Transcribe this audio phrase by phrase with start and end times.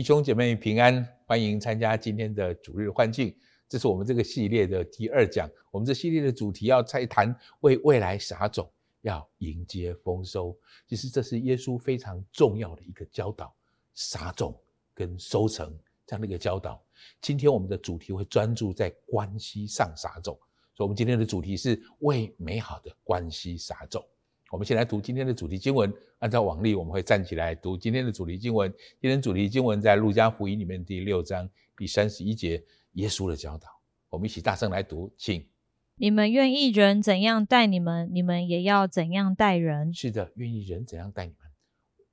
[0.00, 3.36] 弟兄姐妹平安，欢迎参加今天的主日欢庆。
[3.68, 5.46] 这是我们这个系列的第二讲。
[5.70, 8.66] 我们这系列的主题要再谈为未来撒种，
[9.02, 10.56] 要迎接丰收。
[10.86, 13.54] 其实这是耶稣非常重要的一个教导，
[13.92, 14.58] 撒种
[14.94, 15.70] 跟收成
[16.06, 16.82] 这样的一个教导。
[17.20, 20.34] 今天我们的主题会专注在关系上撒种，
[20.74, 24.02] 所以我们今天的主题是为美好的关系撒种。
[24.50, 25.92] 我们先来读今天的主题经文。
[26.18, 28.68] 按照往例，我们会站起来读今天的主题经文。
[29.00, 32.60] 今天主题经文在路加福音里面第六章第三十一节，
[32.94, 33.68] 耶稣的教导。
[34.08, 35.46] 我们一起大声来读，请。
[35.94, 39.94] 你们愿意人怎样待你们，你们也要怎样待人。
[39.94, 41.48] 是的，愿意人怎样待你们，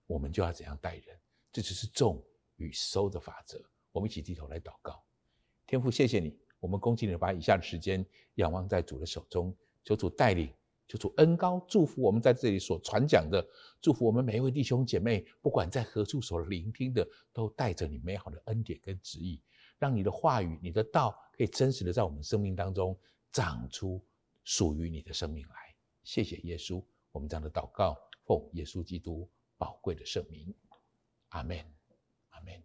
[0.06, 1.18] 我们就要怎样待人。
[1.52, 2.24] 这就是种
[2.58, 3.60] 与收的法则。
[3.92, 5.02] 我们一起低头来祷告。
[5.66, 9.52] 天父，谢谢你，我们恭敬地把以下的时间仰望在主的手中，
[9.84, 10.48] 求主带领。
[10.88, 13.46] 求主恩高祝福我们在这里所传讲的，
[13.82, 19.42] 祝福我们每一位弟兄姐妹，不管在何处所聆听的，都带着你美好的恩典跟旨意，
[19.78, 22.98] 让你的话语、你的道可以真实的在我们生命当中
[23.34, 24.02] 长出
[24.46, 25.56] 属于你的生命来。
[26.04, 26.82] 谢谢耶稣，
[27.12, 30.56] 我们这样的祷告，奉耶稣基督宝贵的圣名，
[31.30, 31.58] 阿门，
[32.30, 32.64] 阿门。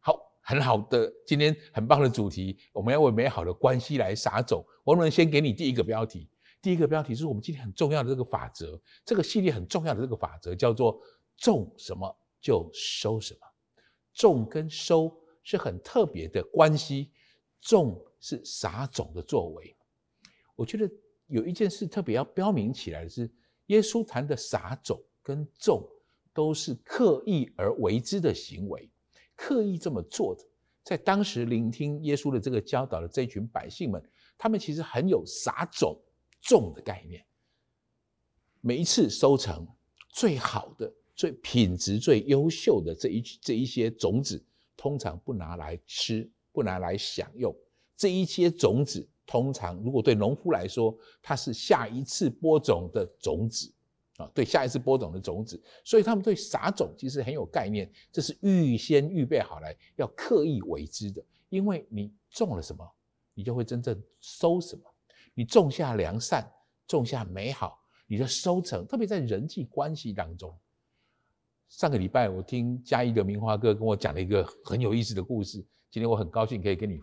[0.00, 4.64] 好，很好的，今天很棒的主题，我们要为美好的关系来撒种。
[4.82, 6.30] 我们先给你第一个标题？
[6.62, 11.00] 第一个标题是我们今天很重要的这个法则，这个系列很重要的这个法则叫做
[11.38, 13.40] “种什么就收什么”。
[14.12, 17.10] 种跟收是很特别的关系，
[17.60, 19.76] 种是撒种的作为。
[20.56, 20.90] 我觉得
[21.26, 23.30] 有一件事特别要标明起来的是，
[23.66, 25.86] 耶稣谈的撒种跟种
[26.32, 28.90] 都是刻意而为之的行为，
[29.36, 30.42] 刻意这么做的。
[30.82, 34.02] 在当时聆听耶稣的这个教导的这群百姓们，
[34.38, 36.00] 他们其实很有撒种。
[36.46, 37.24] 种的概念，
[38.60, 39.66] 每一次收成
[40.10, 44.40] 最好的、最品质最优秀的这一这一些种子，
[44.76, 47.54] 通常不拿来吃，不拿来享用。
[47.96, 53.72] 这一些种子，通常如果对农夫来说，它是下一次播种的种子
[54.18, 55.60] 啊，对下一次播种的种子。
[55.82, 61.24] 所以他们对撒种其实很有概念，这是预先预备好来，要刻意为之的。
[61.48, 62.88] 因为你种了什么，
[63.34, 64.84] 你就会真正收什么。
[65.36, 66.50] 你种下良善，
[66.86, 70.58] 种下美好，你的收成，特别在人际关系当中。
[71.68, 75.58] 上个礼拜我听嘉义的明华哥跟我讲了一个很有意思的故事，
[75.90, 76.98] 今天我很高兴可以跟你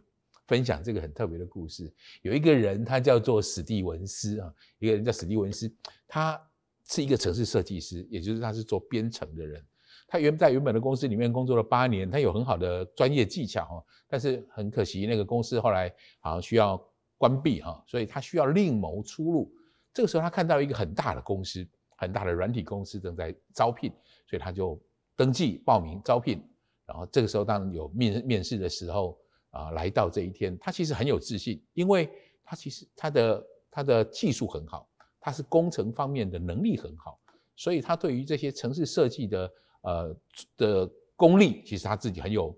[0.47, 1.93] 分享这个很特别的故事。
[2.23, 5.71] 有一个人，他叫做史蒂文斯啊，一个人叫史蒂文斯，
[6.07, 6.41] 他
[6.89, 9.63] 是一个城市设计师，也就是他是做编程的人。
[10.07, 16.83] 他原在原本的公司里面工作了八年，他有很好的专业技巧，但是很可惜那个公司后来好像需要。
[17.23, 19.49] 关闭哈，所以他需要另谋出路。
[19.93, 23.89] 这个时候，他看到一个很大的公司，很大的软体公司正在招聘，
[24.27, 24.77] 所以他就
[25.15, 26.45] 登记报名招聘。
[26.85, 29.17] 然后这个时候，当然有面面试的时候
[29.51, 32.11] 啊，来到这一天，他其实很有自信，因为
[32.43, 34.85] 他其实他的他的技术很好，
[35.17, 37.17] 他是工程方面的能力很好，
[37.55, 39.53] 所以他对于这些城市设计的
[39.83, 40.17] 呃
[40.57, 42.53] 的功力，其实他自己很有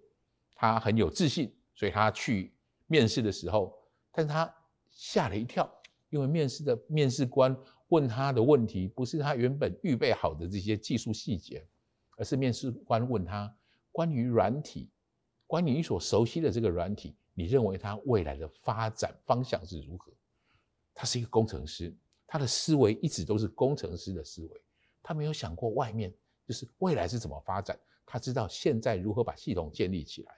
[0.56, 2.52] 他很有自信，所以他去
[2.88, 3.72] 面试的时候。
[4.16, 4.52] 但是他
[4.90, 5.70] 吓了一跳，
[6.10, 7.56] 因为面试的面试官
[7.90, 11.68] 问他的问题不是他原本预备好的这些技术细节，
[12.16, 13.54] 而是面试官问他
[13.92, 14.90] 关于软体，
[15.46, 20.14] 关于你所熟悉的这个软体，你认为它未来的发展方向是如何？
[20.94, 21.94] 他是一个工程师，
[22.26, 24.62] 他的思维一直都是工程师的思维，
[25.04, 26.14] 他没有想过外面
[26.48, 30.38] 就是未来是怎么发展，他知道现在如何把系统建立起来。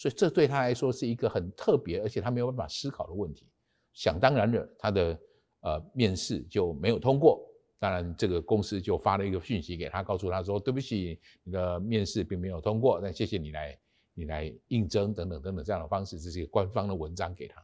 [0.00, 3.46] 所以这对他来说是一个很特别，而且他没有办法思考的问题。
[3.92, 5.20] 想当然的，他的
[5.60, 7.46] 呃面试就没有通过。
[7.78, 13.78] 当然，这个公司就发了一个讯息给他，告诉他说：“对不起，你的面试并没有通过，但谢谢你来
[14.14, 17.62] 你来应征等等等等这样的方式，这是一个官方的文章给他。”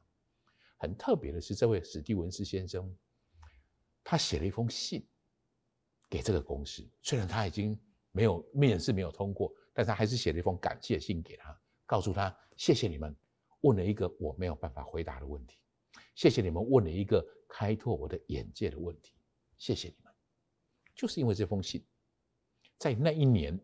[0.76, 2.94] 很特别的是，这位史蒂文斯先生，
[4.04, 5.02] 他写了一封信
[6.10, 7.78] 给这个公司，虽然他已经
[8.12, 11.58] 没有面试没有通过，但他还是写了一封感谢信给他。
[11.86, 13.14] 告诉他，谢谢你们
[13.60, 15.56] 问了一个我没有办法回答的问题，
[16.16, 19.14] 谢谢你们问了一个开拓我的眼界的问题，
[19.56, 20.12] 谢谢你们。
[20.96, 21.84] 就是因为这封信，
[22.76, 23.58] 在那一年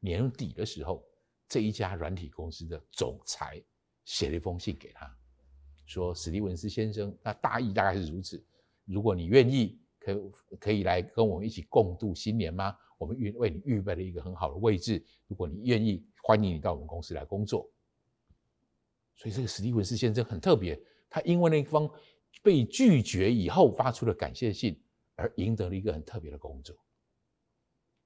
[0.00, 1.06] 年底的时候，
[1.48, 3.62] 这一家软体公司的总裁
[4.04, 5.16] 写了一封信给他，
[5.86, 8.44] 说：“史蒂文斯先生，那大意大概是如此。
[8.86, 12.76] 如果你愿意，可可以来跟我们一起共度新年吗？
[12.98, 17.66] 我们预为你预备了一个很好的位置，如果你愿意。”欢迎你到我们公司来工作。
[19.16, 20.78] 所以这个史蒂文斯先生很特别，
[21.08, 21.90] 他因为那封
[22.42, 24.78] 被拒绝以后发出了感谢信，
[25.14, 26.76] 而赢得了一个很特别的工作。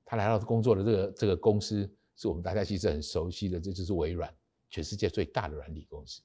[0.04, 4.32] 他来到工作的这个这个公司是我们大家其实很熟悉的，这就是微软，
[4.70, 6.22] 全世界最大的软体公司。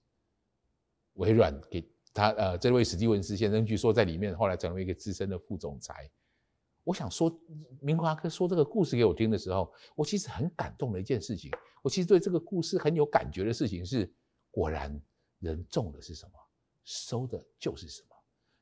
[1.14, 1.84] 微软给
[2.14, 6.08] 他呃，这位史蒂文斯先生据说在里面后来成为一个资深的副总裁。
[6.88, 7.30] 我想说，
[7.82, 11.52] 明华哥说这个故事给我听的时候，我其实很感动的一件事情。
[11.82, 14.10] 我其实对这个故事很有感觉的事情是，
[14.50, 14.98] 果然
[15.40, 16.40] 人种的是什么，
[16.86, 18.16] 收的就是什么。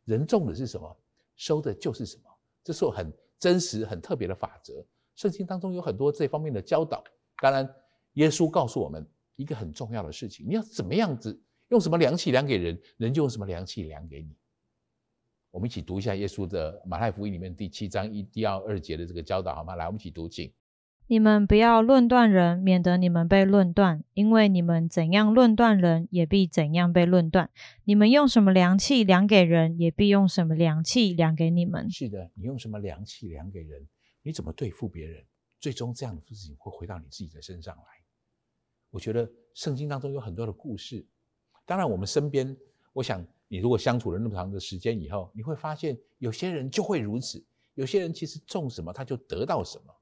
[0.05, 0.97] 人种的是什么，
[1.35, 2.23] 收的就是什么。
[2.63, 4.83] 这是我很真实、很特别的法则。
[5.15, 7.03] 圣经当中有很多这方面的教导。
[7.37, 7.75] 当然，
[8.13, 14.35] 耶稣告诉我们一个很重要的事情：你要怎么样子，用什么量器量给人，人就用什么量器量给你。
[15.55, 19.77] 我们一起读一下耶稣的马太福音里面第七章一、第二二节的这个教导，好吗？
[19.77, 20.51] 来，我们一起读，请。
[21.07, 27.49] 你们不要论断人，免得你们被论断，因为你们怎样论断人，也必怎样被论断。
[27.85, 31.89] 你们用什么量器量给人，也必用什么量器量给你们。
[31.89, 33.87] 是的，你用什么量器量给人，
[34.23, 35.23] 你怎么对付别人，
[35.61, 37.83] 最终这样的事情会回到你自己的身上来。
[38.89, 41.07] 我觉得圣经当中有很多的故事，
[41.65, 42.57] 当然我们身边，
[42.91, 43.25] 我想。
[43.47, 47.43] 你如果相处了那么长的时间以后，你会发现有些人就会如此，
[47.75, 49.95] 有些人其实种什么他就得到什么。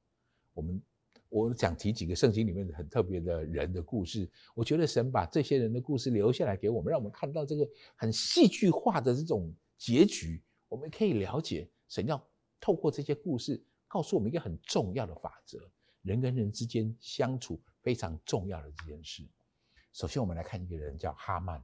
[0.53, 0.81] 我们
[1.29, 12.23] 我想提几个圣经里面很特别的人的故事，我觉得神把这些人的故事留下来给我们，让我们看到这个很戏剧化的这种结局，我们可以了解神要
[12.59, 15.59] 透过这些故事告诉我们一个很重要的法则：
[16.03, 19.27] 人跟人之间相处非常重要的这件事。
[19.91, 21.61] 首先，我们来看一个人叫哈曼。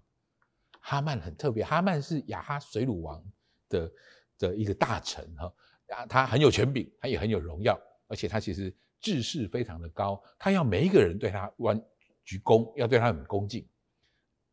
[0.80, 3.24] 哈曼很特别，哈曼是亚哈水鲁王
[3.68, 3.92] 的
[4.38, 5.54] 的一个大臣哈，
[5.90, 11.80] 啊，他很有权柄，他也很有荣耀，而且他其实志士非常的高，他要每一个人对他弯
[12.24, 13.68] 鞠躬，要对他很恭敬。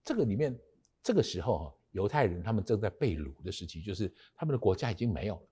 [0.05, 0.59] 这个里面，
[1.03, 5.49] 这个时候哈，犹太人他们正在被掳的时期，就是他们的国家已经没有了，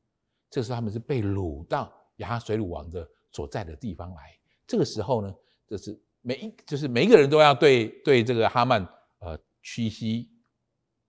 [0.51, 4.37] 这时候他们是被掳到亚哈水鲁王的所在的地方来。
[4.67, 5.35] 这个时候呢，
[5.67, 8.87] 就是每一就是每一个人都要对对这个哈曼
[9.21, 10.34] 呃屈膝。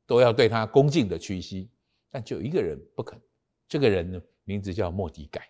[0.06, 1.69] 都要对他恭敬的屈膝，
[2.10, 3.19] 但就一个人不肯。
[3.68, 5.50] 这个人呢，名字叫末底改。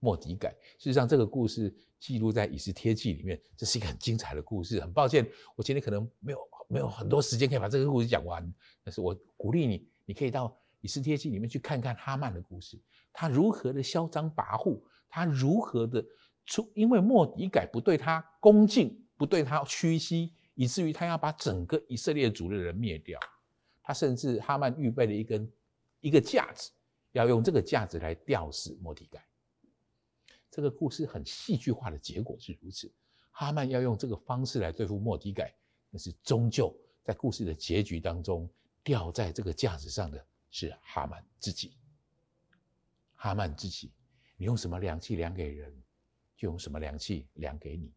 [0.00, 4.80] 末底改，事实上这个故事记录在《以斯帖记》里面，这是一个很精彩的故事。
[4.80, 5.24] 很抱歉，
[5.54, 8.52] 我今天可能没有没有很多时间可以把这个故事讲完，
[8.82, 10.48] 但是我鼓励你，你可以到
[10.80, 12.76] 《以斯帖记》里面去看看哈曼的故事，
[13.12, 16.04] 他如何的嚣张跋扈，他如何的
[16.46, 23.20] 出，因为末底改不对他恭敬，不对他屈膝，以至于他要把整个以色列族的人灭掉。
[23.82, 25.50] 他甚至哈曼预备了一根
[26.00, 26.70] 一个架子，
[27.12, 29.26] 要用这个架子来吊死莫迪盖。
[30.50, 32.92] 这个故事很戏剧化的结果是如此，
[33.30, 35.52] 哈曼要用这个方式来对付莫迪盖，
[35.90, 38.48] 但是终究在故事的结局当中，
[38.84, 41.74] 吊在这个架子上的是哈曼自己。
[43.14, 43.92] 哈曼自己，
[44.36, 45.72] 你用什么量器量给人，
[46.36, 47.92] 就用什么量器量给你。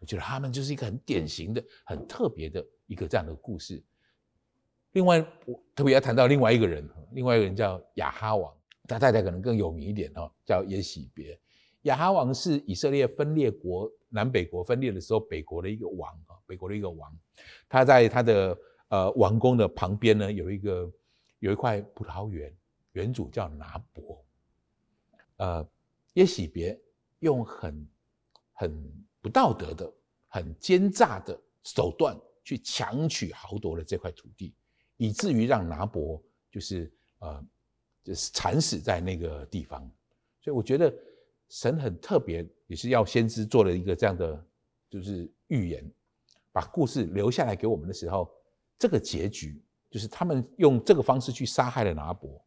[0.00, 3.82] 我觉得哈曼就是一个很典型的、很特别的一个这样的故事。
[4.92, 8.52] 另外，我特别要谈到另外一个人，另外一个人叫亚哈王，
[8.88, 11.38] 他太太可能更有名一点哦，叫耶洗别。
[11.82, 17.16] 亚哈王是以色列分裂国南北国分裂的时候，北国的一个王啊，北国的一个王。
[17.68, 18.58] 他在他的
[18.88, 20.92] 呃王宫的旁边呢，有一个
[21.38, 22.52] 有一块葡萄园，
[22.92, 24.24] 园主叫拿伯。
[25.36, 25.66] 呃，
[26.14, 26.78] 耶洗别
[27.20, 27.88] 用很
[28.52, 29.90] 很不道德的、
[30.26, 34.52] 很奸诈的手段去强取豪夺了这块土地。
[35.00, 37.42] 以至于让拿伯就是呃，
[38.04, 39.80] 就是惨死在那个地方，
[40.42, 40.94] 所以我觉得
[41.48, 44.46] 神很特别，也是要先知做了一个这样的
[44.90, 45.90] 就是预言，
[46.52, 48.30] 把故事留下来给我们的时候，
[48.78, 52.38] 这个结局就是他们用这个方式去杀害了拿伯，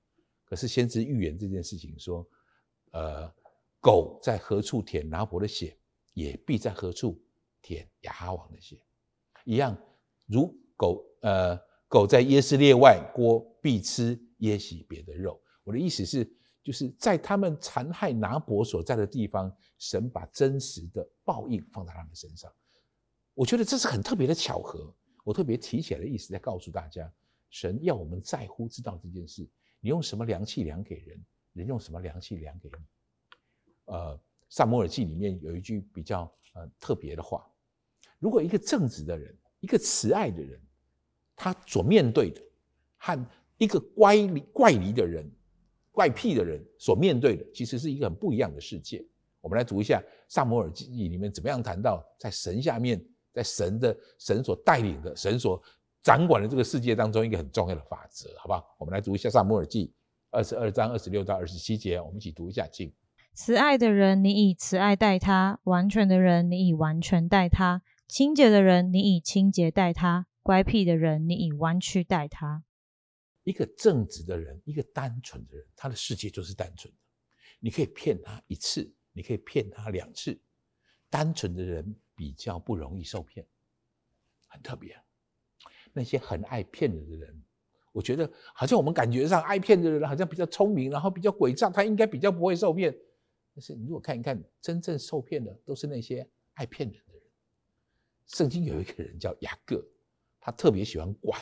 [0.46, 2.24] 可是先知预言这件事情说，
[2.92, 3.34] 呃，
[3.80, 5.76] 狗在何处舔拿伯的血，
[6.14, 7.20] 也必在何处
[7.64, 8.80] 舔亚哈王的血，
[9.44, 9.76] 一样
[10.28, 11.60] 如狗呃。
[11.94, 15.40] 狗在耶斯列外锅必吃耶洗别的肉。
[15.64, 16.28] 我的意思是，
[16.64, 22.52] 就是在他们残害拿伯所在的地方，神把真实的报应放在他们身上。
[23.36, 24.92] 我觉得这是很特别的巧合。
[25.24, 27.08] 我特别提起来的意思，在告诉大家，
[27.52, 29.48] 神要我们在乎知道这件事。
[29.80, 31.24] 你用什么量器量给人，
[31.54, 32.86] 人用什么量器量给你。
[33.94, 34.20] 呃，
[34.50, 36.22] 撒母耳记里面有一句比较
[36.56, 37.48] 呃特别的话：
[38.18, 40.60] 如果一个正直的人，一个慈爱的人，
[41.36, 42.42] 他所面对的，
[42.98, 45.30] 和一个乖离怪离的人、
[45.92, 49.06] 怪癖的人所面对的，其实是一个很不一样的世界。
[49.42, 55.62] 我们来读一下《撒摩尔记忆》里面怎么样谈到，在神下面，在神的神所带领的、神所
[56.02, 58.76] 掌管的这个世界当中，一个很重要的法则，好不好？
[58.78, 59.88] 我们来读一下《撒摩尔记》
[60.32, 62.92] 二十二章二十六到二十七节，我们一起读一下，请。
[63.34, 72.64] 慈爱的人，你以慈爱待他；完全的人，你以完全待他；清洁的人，你以清洁待他；乖僻的人，你以弯曲待他。
[73.44, 77.00] 一个正直的人，一个单纯的人，他的世界就是单纯的。
[77.60, 80.38] 你可以骗他一次，你可以骗他两次。
[81.10, 83.46] 单纯的人比较不容易受骗，
[84.48, 85.00] 很特别。
[85.94, 87.44] 那些很爱骗人的人，
[87.92, 92.94] 我觉得好像我们感觉上爱骗的人好像比较聪明，然后比较诡诈，他应该比较不会受骗。
[93.54, 97.24] 但是你如果看一看，真正受骗的都是那些爱骗人的人。
[98.26, 99.86] 圣经有一个人叫雅各，
[100.44, 101.40] 他特别喜欢拐、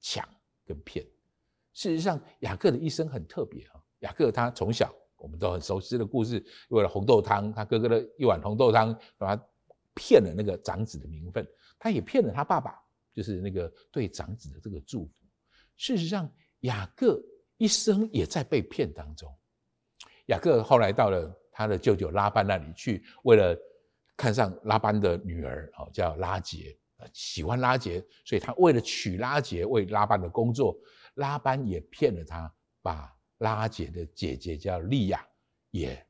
[0.00, 0.22] 抢
[0.66, 1.02] 跟骗。
[1.72, 3.80] 事实上，雅各的一生很特别啊。
[4.00, 9.42] 雅各他从小我们都很熟悉的故事，为了红豆汤，他哥哥的一碗红豆汤，把他
[9.94, 11.46] 骗了那个长子的名分，
[11.78, 12.78] 他也骗了他爸爸，
[13.14, 15.24] 就是那个对长子的这个祝福。
[15.76, 16.30] 事实上，
[16.60, 17.18] 雅各
[17.56, 19.34] 一生也在被骗当中。
[20.26, 23.58] 雅各后来到了他的舅舅拉班那里去，为了
[24.18, 26.38] 看上拉班的女儿，哦，叫拉
[27.12, 30.78] 喜欢拉杰，所以他为了娶拉杰，为拉班的工作。
[31.14, 35.26] 拉班也骗了他，把拉杰的姐姐叫利亚
[35.70, 36.06] 也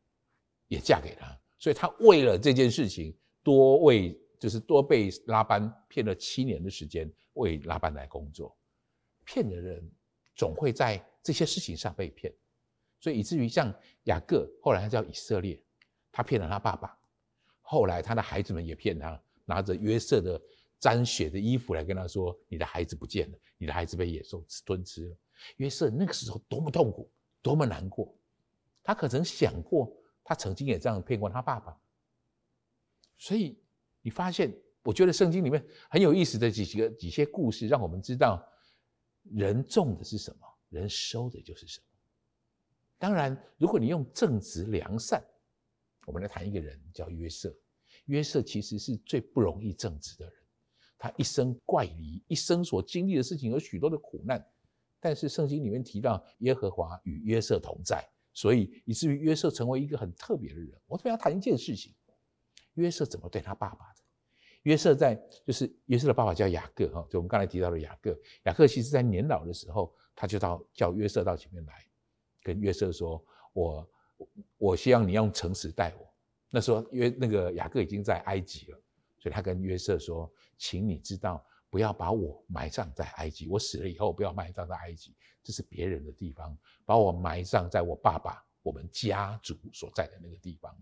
[0.67, 1.27] 也嫁给他，
[1.59, 8.55] 所以他为了这件事情多为就是多被拉班骗了七年的时间，为拉班来工作。
[9.25, 9.83] 骗的人
[10.35, 12.31] 总会在这些事情上被骗，
[13.01, 15.59] 所以以至于像雅各，后来他叫以色列，
[16.13, 16.99] 他骗了他爸爸，
[17.63, 20.39] 后来他的孩子们也骗他，拿着约瑟的。
[20.79, 25.17] 沾血的衣服来跟他说：“你的孩子不见了，你的孩子被野兽吞吃了。”
[25.57, 27.11] 约瑟那个时候多么痛苦，
[27.43, 28.15] 多么难过。
[28.83, 29.95] 他可曾想过，
[30.25, 31.79] 他曾经也这样骗过他爸爸？
[33.17, 33.61] 所以
[34.01, 38.43] 你发现，我觉得圣经里面很有意思的几几个几些故事，让我们知道
[39.25, 41.87] 人种的是什么，人收的就是什么。
[42.99, 45.23] 当然，如果你用正直良善，
[46.07, 47.55] 我们来谈一个人叫约瑟。
[48.07, 50.35] 约瑟其实是最不容易正直的人。
[50.99, 54.45] 他一生怪离，一生所经历的事情有许多的苦难，
[54.99, 60.73] 但是圣经里面提到耶和华与约瑟同在，所以以至于约瑟成为一个很特别的人。
[60.87, 61.95] 我特别要谈一件事情：
[62.75, 64.01] 约瑟怎么对他爸爸的？
[64.65, 65.15] 约瑟在
[65.47, 68.19] 就是约瑟的爸爸叫雅各哈，就我们刚才提到的雅各。
[68.43, 71.87] 雅各其实在年老的时候，他就到叫约瑟到前面来，
[72.43, 73.25] 跟约瑟说
[73.55, 73.91] ：“我
[74.59, 76.13] 我希望你用诚实待我。”
[76.51, 78.79] 那时候约那个雅各已经在埃及了。
[79.21, 83.49] 所以他跟约瑟说：“请你知道，不要把我埋葬在埃及。
[83.49, 86.55] 我死了以后，不要埋葬在埃及，这是别人的地方。
[86.85, 90.77] 把我埋葬在我爸爸我们家族所在的那个地方。”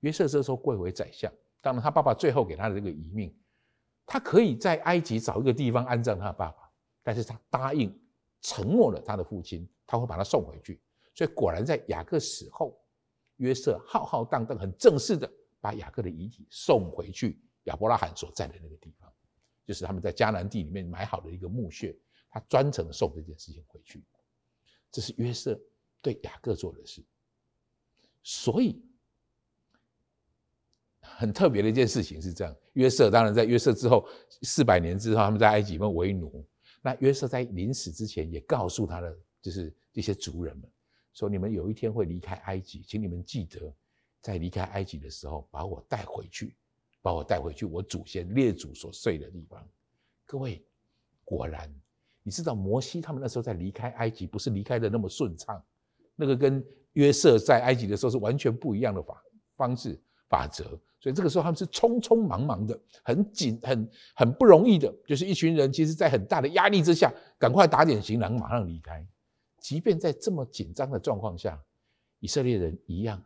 [0.00, 3.34] 约瑟这时候贵为宰相，当然他爸爸最后给他的这个遗命，
[4.06, 6.70] 他可以在埃及找一个地方安葬他的爸爸，
[7.02, 7.92] 但是他答应
[8.42, 10.80] 承诺了他的父亲，他会把他送回去。
[11.14, 12.78] 所以果然在雅各死后，
[13.36, 15.28] 约瑟浩浩荡荡、很正式的。
[15.60, 19.10] 把雅各的遗体送回去亚伯拉罕所在的那个地方，
[19.64, 21.96] 就是他们在迦南地里面埋好的一个墓穴，
[22.28, 24.02] 他专程送这件事情回去。
[24.90, 25.58] 这是约瑟
[26.02, 27.04] 对雅各做的事，
[28.22, 28.82] 所以
[31.00, 34.08] 很特别的一件事情是这样：约瑟当然在约瑟之后
[34.42, 36.44] 四百年之后，他们在埃及们为奴。
[36.80, 40.70] 那约瑟在临死之前也告诉他的就是这些族人们
[41.12, 43.72] 说：“你们有一天会离开埃及，请你们记得。”
[44.20, 46.56] 在离开埃及的时候，把我带回去，
[47.02, 49.66] 把我带回去我祖先列祖所睡的地方。
[50.26, 50.64] 各位，
[51.24, 51.72] 果然，
[52.22, 55.62] 你知道摩西他们那时候在离开埃及，不是离开的那么顺畅，
[56.14, 59.22] 那个跟约瑟在埃及的时候是完全不一样的法
[59.56, 60.64] 方式法则。
[61.00, 69.06] 所以这个时候他们是匆匆忙忙的，很紧、很很不容易的，就是一群人，其实在很大的压力之下，赶快打点行囊，马上离开。
[69.60, 71.62] 即便在这么紧张的状况下，
[72.20, 73.22] 以色列人一样。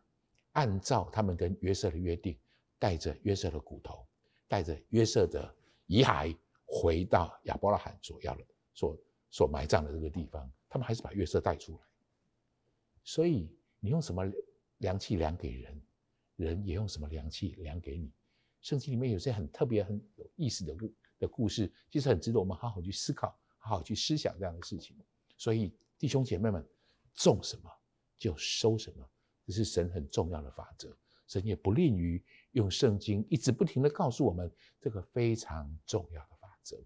[0.53, 2.37] 按照他们跟约瑟的约定，
[2.83, 4.05] 带着约瑟的骨头，
[4.49, 5.55] 带着约瑟的
[5.87, 8.99] 遗骸，回到亚伯拉罕所要的、所
[9.31, 10.51] 所埋葬的这个地方。
[10.69, 11.79] 他们还是把约瑟带出来。
[13.05, 13.49] 所以，
[13.79, 14.25] 你用什么
[14.79, 15.83] 量器量给人，
[16.35, 18.11] 人也用什么量器量给你。
[18.63, 24.97] 圣经里面有些很特别、很有意思的故的故事，其实很值得我们好好去思考、好好去思想这样的事情。
[25.37, 26.69] 所以，弟兄姐妹们，
[27.15, 27.71] 种什么
[28.19, 29.09] 就收什么。
[29.47, 30.97] 这是神很重要的法则，
[31.29, 32.21] 神也不吝于
[32.53, 36.79] 用圣经一直不停地告诉我们这个非常重要的法则。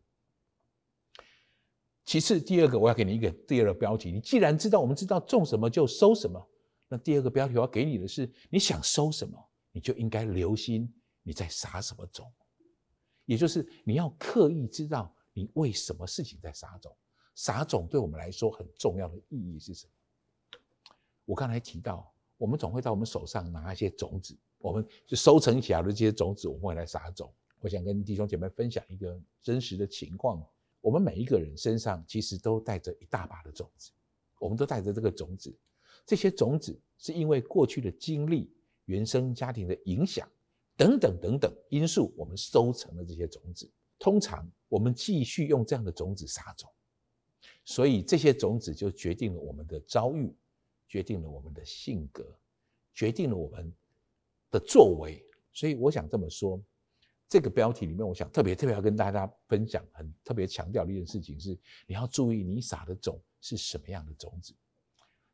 [2.05, 6.49] 其次，第二个我要给你一个第二个标题：你既然知道，我们知道种什么就收什么，
[6.89, 9.37] 那第二个标题我要给你的是：你想收什么，
[9.73, 10.93] 你就应该留心
[11.23, 12.33] 你在撒什么种，
[13.25, 16.97] 也就是你要刻意知道你为什么事情在撒种。
[17.35, 19.93] 撒种对我们来说很重要的意义是什么？
[21.25, 22.13] 我刚才提到。
[22.39, 27.33] 我们总会在我们手上拿一些种子，我们就收成起来的这些种子，我们会来撒种。
[27.61, 30.45] 我想跟弟兄姐妹分享一个真实的情况：
[30.81, 33.93] 我们每一个人身上其实都带着一大把的种子，
[34.41, 35.57] 我们都带着这个种子。
[36.05, 38.53] 这些种子是因为过去的经历、
[38.87, 40.29] 原生家庭的影响
[40.77, 43.71] 等等等等因素，我们收成了这些种子。
[44.01, 46.69] 通常我们继续用这样的种子撒种，
[47.65, 50.35] 所以这些种子就决定了我们的遭遇。
[50.89, 52.25] 决定了我们的性格，
[52.95, 53.73] 决定了我们
[54.51, 55.25] 的作为。
[55.53, 56.63] 所以我想这么说，
[57.29, 64.55] 这个标题里面，我想特别特别要跟大家分享，很特别强调的一件事情是，你要注意你撒的种是什么样的种子。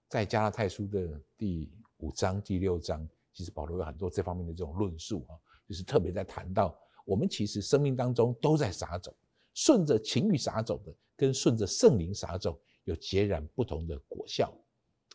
[0.08, 5.34] 在加拉太书的第五章、第六章，其实保罗有很多这方面的这种论述啊，
[5.66, 9.12] 就是特别在谈到我们其实生命当中都在撒种，
[9.54, 14.52] 顺着情欲撒种的，跟顺着圣灵撒种有截然不同的果效。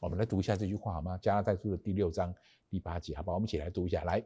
[0.02, 1.18] 我们来读一下这句话好吗？
[1.18, 2.34] 加拉太书的第六章
[2.70, 3.36] 第八节，好不好？
[3.36, 4.04] 我们一起来读一下。
[4.04, 4.24] 来，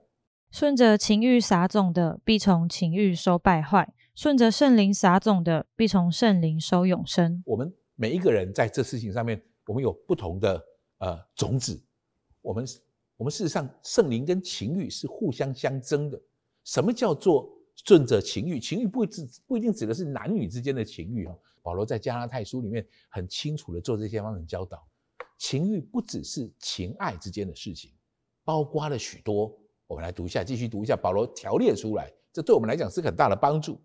[0.51, 7.41] 顺着情欲撒种的，必从情欲收败坏；顺着圣灵撒种的，必从圣灵收永生。
[7.45, 10.61] 我们每一个人在这事情上面，我们有不同的
[10.97, 11.81] 呃种子。
[12.41, 12.65] 我们
[13.17, 16.19] 我们事实上，圣灵跟情欲是互相相争的。
[16.63, 17.49] 什么叫做
[17.85, 18.59] 顺着情欲？
[18.59, 21.35] 情欲不指不一定指的是男女之间的情欲啊。
[21.63, 24.83] 保罗在加拉太书里面很清楚的做这些方面的教导。
[25.37, 27.91] 情欲不只是情爱之间的事情，
[28.51, 29.49] 包括了许多。
[29.87, 33.81] 我们来读一下，继续读一下保罗条列出来，这对我们来讲是很大的帮助。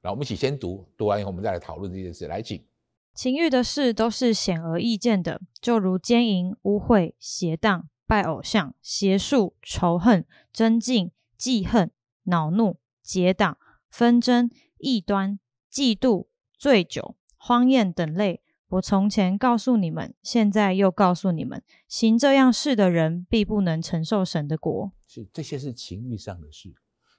[0.00, 2.28] 然后我们一起先读，读完以后我们再来讨论这件事。
[2.28, 2.64] 来，请。
[3.12, 11.90] 情欲的事都是显而易见的，就如奸淫、污秽、邪荡、拜偶像、邪术、仇恨、争竞、记恨、
[12.24, 13.58] 恼怒、结党、
[13.90, 15.40] 纷争、异端、
[15.72, 18.43] 嫉妒、醉酒、荒宴等类。
[18.74, 24.90] 我从前告诉你们，现在又告诉你们，行这样事的人，必不能承受神的国。
[25.06, 26.74] 是，这些是情欲上的事，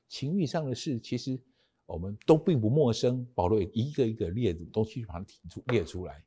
[0.10, 1.40] 情欲上的事，其实
[1.86, 3.26] 我们都并不陌生。
[3.34, 6.22] 保罗一个一个列东西，把它提出列出来。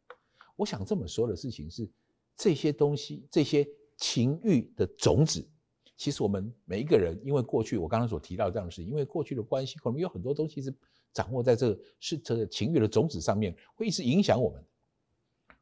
[0.56, 1.90] 我想这么说的事情是，
[2.34, 3.66] 这些东西，这些
[3.98, 5.46] 情欲的种子，
[5.94, 10.74] 其实我们每一个人，因为过去我刚刚所提到这样的事，因为过去的关系，可能有很多东西是
[11.12, 14.64] 掌握在这个是这个情欲的种子上面，会一直影响我们。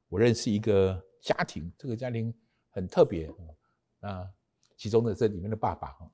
[0.09, 2.33] 我认识一个家庭，这个家庭
[2.71, 3.31] 很特别
[4.01, 4.27] 啊。
[4.77, 6.11] 其中的这里面的爸爸哈，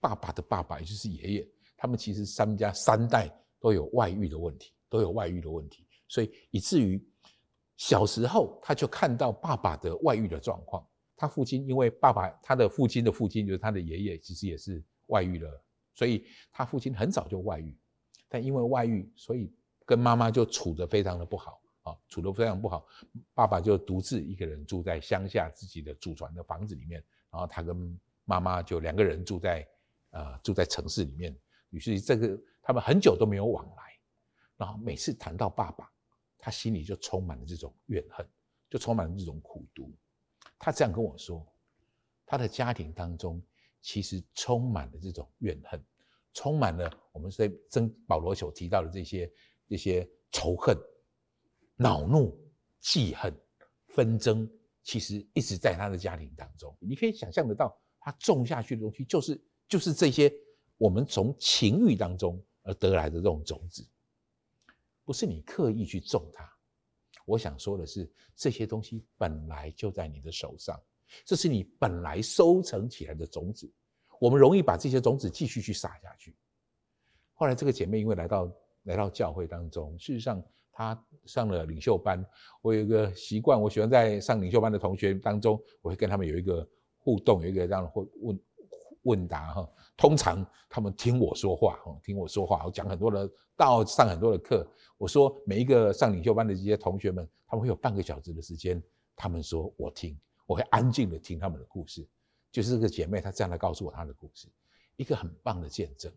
[0.00, 7.00] 爸爸的爸爸也就是爷爷，他们其实三家三代都有外遇的问题，都有外遇的问题，所以以至于
[7.76, 10.84] 小时候他就看到爸爸的外遇的状况。
[11.14, 15.64] 他父亲因为爸爸他的父亲的父亲就是他的爷爷，其实也是外遇了，
[15.94, 17.78] 所以他父亲很早就外遇，
[18.28, 19.54] 但因为外遇，所以
[19.86, 21.61] 跟妈妈就处得非常的不好。
[21.82, 22.86] 啊，处得非常不好，
[23.34, 29.66] 爸爸就独自一个人住在乡下自己的祖传的房子里面，然后他跟妈妈就两个人住在，
[30.10, 31.36] 呃，住在城市里面。
[31.70, 33.82] 于是这个他们很久都没有往来，
[34.56, 35.90] 然后每次谈到爸爸，
[36.38, 38.24] 他心里就充满了这种怨恨，
[38.70, 39.92] 就充满了这种苦毒。
[40.58, 41.44] 他这样跟我说，
[42.24, 43.42] 他的家庭当中
[43.80, 45.84] 其实充满了这种怨恨，
[46.32, 49.32] 充满了我们在真保罗所提到的这些
[49.66, 50.78] 这些仇恨。
[51.82, 52.38] 恼怒、
[52.80, 53.34] 记恨、
[53.88, 54.48] 纷争，
[54.84, 56.74] 其实一直在他的家庭当中。
[56.78, 60.32] 你可以想象得到，他种下去的东西，就是就是这些
[60.78, 63.84] 我们从情欲当中而得来的这种种子，
[65.04, 66.48] 不是你刻意去种它。
[67.24, 70.80] 我想说的是，这些东西本来就在你的手上，
[71.24, 73.68] 这是你本来收成起来的种子。
[74.20, 76.36] 我们容易把这些种子继续去撒下去。
[77.34, 78.52] 后来这个姐妹因为来到
[78.84, 80.40] 来到教会当中，事实上。
[80.72, 82.24] 他上了领袖班，
[82.62, 86.66] 我有一个习惯，我喜欢在上领袖班的同学当中，我会跟他们有一个
[86.98, 88.40] 互动，有一个这样的问
[89.02, 89.68] 问答哈。
[89.96, 94.66] 通常他们听我说话，听我说话，我讲很多的道，上很多的课。
[94.96, 98.82] 我说每一个上领袖班的这些同学们，他们会有半个小时的时间，
[99.14, 102.08] 他们说我听，我会安静的听他们的故事。
[102.50, 104.48] 就是这个姐妹，她这样来告诉我她的故事，
[104.96, 106.12] 一个很棒的见证。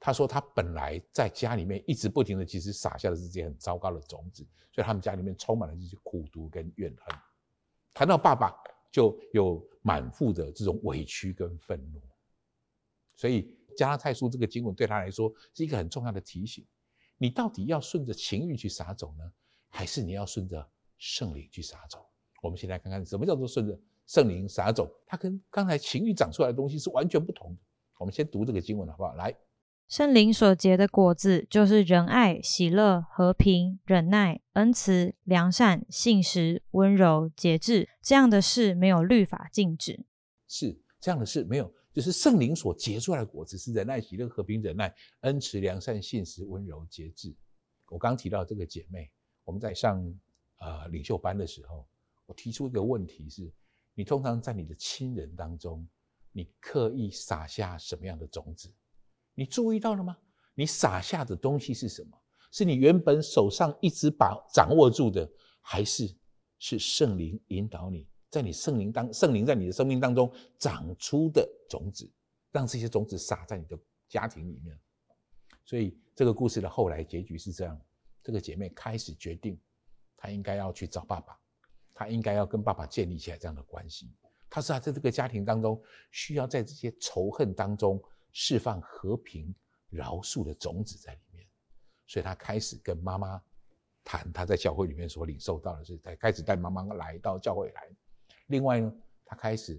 [0.00, 7.18] 他说：“他本来在家里面一直不停的，其实撒下的是这些很糟糕的种子，所以他们家里面充满了这些苦毒跟怨恨。
[7.92, 8.54] 谈到爸爸，
[8.92, 12.00] 就有满腹的这种委屈跟愤怒。
[13.16, 16.64] 所以加拉太书这个经文对他来说是一个很重要的提醒：
[17.16, 19.24] 你到底要顺着情欲去撒种呢，
[19.68, 20.64] 还是你要顺着
[20.96, 22.00] 圣灵去撒种？
[22.40, 27.60] 我们先来看看什么叫做顺着圣灵撒种，它跟刚才情欲长出来的东西是完全不同的。
[27.98, 29.14] 我们先读这个经文好不好？
[29.14, 29.34] 来。”
[29.88, 37.88] 圣灵所结的果子，就是仁爱、喜乐、和平、忍耐、恩慈、良善、信实、温柔、节制。
[38.02, 40.04] 这样的事没有律法禁止。
[40.46, 47.34] 是这样的事，没有，就是圣灵所结出来的果子是仁爱、喜乐、和平、忍耐、恩慈、良善、信实、温柔、节制。
[47.88, 49.10] 我刚提到这个姐妹，
[49.42, 50.04] 我们在上
[50.58, 51.88] 呃领袖班的时候，
[52.26, 53.50] 我提出一个问题是：
[53.94, 55.88] 你通常在你的亲人当中，
[56.30, 58.70] 你刻意撒下什么样的种子？
[59.38, 60.18] 你注意到了吗？
[60.56, 62.20] 你撒下的东西是什么？
[62.50, 66.12] 是你原本手上一直把掌握住的，还是
[66.58, 72.10] 是圣灵引导你，在你圣灵当圣灵在你的生命当中长出的种子，
[72.50, 74.76] 让这些种子撒在你的家庭里面。
[75.64, 77.80] 所以这个故事的后来结局是这样：
[78.24, 79.56] 这个姐妹开始决定，
[80.16, 81.38] 她应该要去找爸爸，
[81.94, 84.12] 她应该要跟爸爸建立起来这样的关系。
[84.50, 89.54] 她是在这个家庭当中，需要在这些仇恨当中释放和平、
[89.88, 91.46] 饶恕的种子在里面。
[92.06, 93.42] 所以他开始跟妈妈
[94.02, 97.90] 谈他在教会里面所领受到的事，才开始带妈妈来到教会来。
[98.46, 98.92] 另外呢，
[99.26, 99.78] 他开始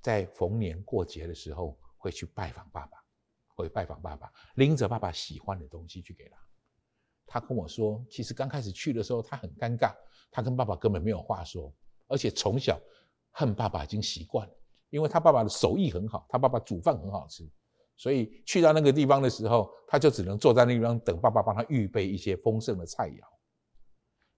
[0.00, 2.98] 在逢年过节的时候会去拜访爸爸，
[3.48, 6.38] 会拜访爸爸，拎着爸爸喜欢的东西去给他。
[7.26, 9.92] 他跟我说，其实刚开始去的时候他很尴尬，
[10.30, 11.74] 他跟爸爸根本没有话说，
[12.06, 12.80] 而且从小
[13.32, 14.54] 恨爸爸已经习惯了，
[14.90, 17.48] 因为他爸爸的手艺很好，他爸爸煮饭很好吃。
[17.96, 23.20] 所以去到那个地方的时候，他就只能坐在那个地方等爸爸帮他预备一些丰盛的菜肴。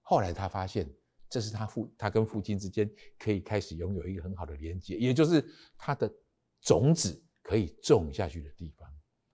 [0.02, 0.88] 后来他发现，
[1.28, 5.44] 这是他父他跟父亲之间可以开始拥有一个很好的连接，也就是
[5.76, 6.08] 他的
[6.62, 8.88] 种子可以种下去的地方。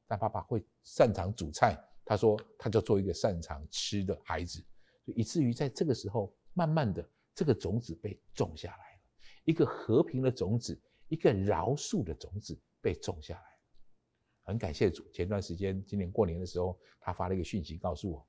[0.07, 4.65] 但爸爸会擅长煮菜，他说他就做一个擅长吃的孩子，
[5.05, 9.01] 以至于在这个时候，慢慢的这个种子被种下来了，
[9.45, 10.81] 一个和平的种子，
[11.15, 13.45] 一个饶恕的种子被种下来。
[14.43, 18.29] 很感谢主，前段时间今年过年的时候，他发了一个讯息告诉我，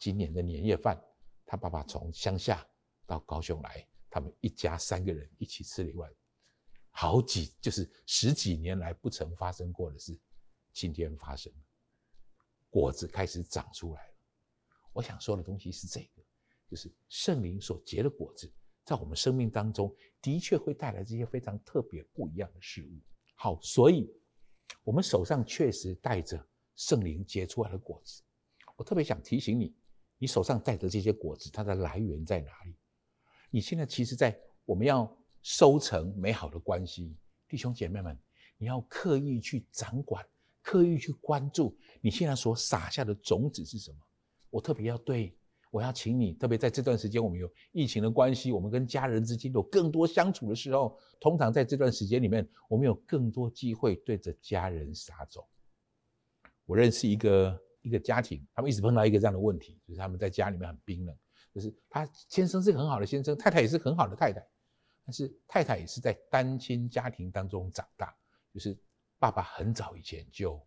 [0.00, 0.98] 今年的年夜饭，
[1.44, 2.66] 他爸爸从乡下
[3.04, 6.10] 到高雄来，他们一家三个人一起吃了一碗，
[6.88, 10.18] 好几就是十几年来不曾发生过的事，
[10.72, 11.58] 今天发生了，
[12.70, 14.14] 果子开始长出来了。
[14.94, 16.22] 我想说的东西是这个，
[16.70, 18.50] 就是圣灵所结的果子，
[18.84, 23.00] 在我们生命当中的确会带来这些非常特别不一样的事物。
[23.34, 24.12] 好，所以。
[24.82, 28.22] 我们手上确实带着圣灵结出来的果子，
[28.76, 29.74] 我特别想提醒你，
[30.18, 32.74] 你手上带着这些果子，它的来源在哪里？
[33.50, 35.10] 你现在其实，在我们要
[35.42, 37.16] 收成美好的关系，
[37.48, 38.18] 弟兄姐妹们，
[38.58, 40.26] 你要刻意去掌管，
[40.60, 43.98] 刻意去关注你现在所撒下的种子是什么。
[44.50, 45.34] 我特别要对。
[45.74, 55.44] 我要请你，特别在这段时间，我们有疫情的关系，我们跟家人之间有更多相处的时候，通常在这段时间里面，我们有更多机会对着家人撒种。
[56.64, 61.18] 我认识一个一个家庭，他们一直碰到一个这样的问题，就是他们在家里面很冰冷，
[61.52, 64.40] 就是他先生是很好的先生，太太也是很好的太太，
[65.04, 68.14] 但是太太也是在单亲家庭当中长大，
[68.52, 68.78] 就是
[69.18, 70.64] 爸爸很早以前就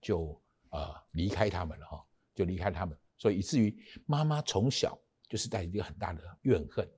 [0.00, 2.98] 就呃离开他们了哈，就离开他们。
[3.20, 6.88] 所以以至于妈妈从小就是带一个很大的怨恨。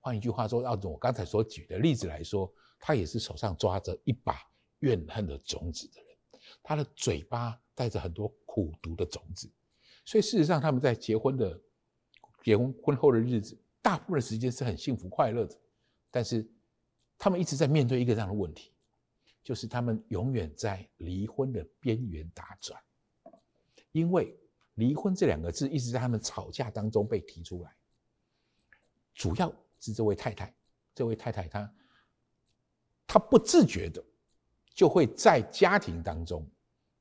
[0.00, 4.40] 换一句话说，要我刚才所举的例子来说，她也是手上抓着一把
[4.78, 9.50] 怨恨的种子的人，她的嘴巴带着很多苦毒的种子。
[10.06, 11.60] 所以事实上，他们在结婚的
[12.42, 15.54] 结婚婚后的日子，大部分时间是很幸福快乐的。
[16.10, 16.46] 但是
[17.18, 18.72] 他们一直在面对一个这样的问题，
[19.42, 22.82] 就是他们永远在离婚的边缘打转，
[23.92, 24.34] 因为。
[24.74, 27.70] 离婚这两个字一直在他们吵架当中被提出来，
[29.14, 30.52] 主要是这位太太，
[30.94, 31.72] 这位太太她，
[33.06, 34.04] 她不自觉的
[34.74, 36.44] 就会在家庭当中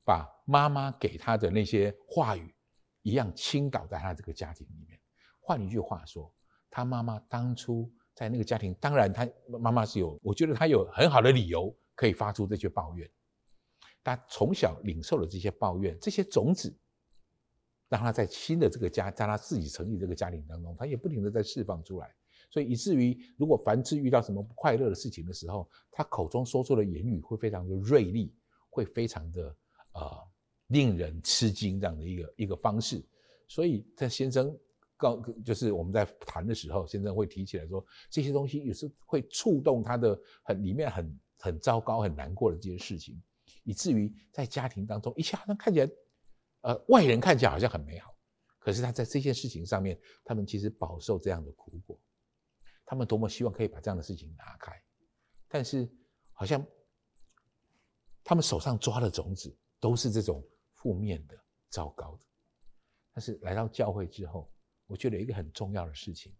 [0.05, 2.53] 把妈妈给她的那些话语
[3.01, 4.99] 一样倾倒在她这个家庭里面。
[5.39, 6.31] 换一句话说，
[6.69, 9.27] 她妈妈当初在那个家庭，当然她
[9.59, 13.09] 妈妈是有，我觉得她有很好的理由可以发出这些抱怨，
[14.03, 16.71] 她从小领受了这些抱怨，这些种子。
[17.93, 22.11] 让他在新的这个家，在他自己成立这个家庭当中，他也不停地在释放出来，
[22.49, 28.33] 所以以至于如果凡是遇到什么不快乐的事情的时候，他口中说出的言语会非常的锐利，
[28.71, 29.55] 会非常的
[29.93, 30.27] 呃
[30.69, 32.99] 令人吃惊这样的一个一个方式。
[33.47, 34.57] 所以在先生
[34.97, 43.21] 告就是我们在谈的时候，先生会提起来说，这些东西有时会触动他的很里面很很糟糕很难过的这些事情，
[43.63, 45.87] 以至于在家庭当中一切好像看起来。
[46.63, 48.13] 呃，外人看起来好像很美好，
[48.57, 51.99] 可是他在这件事情上面，他们其实饱受这样的苦果。
[52.85, 54.71] 他们多么希望可以把这样的事情拿开，
[55.47, 55.89] 但是
[56.31, 56.65] 好像
[58.23, 61.35] 他们手上抓的种子都是这种负面的、
[61.69, 62.23] 糟糕的。
[63.13, 64.51] 但是来到教会之后，
[64.85, 66.33] 我觉得一个很重要的事情，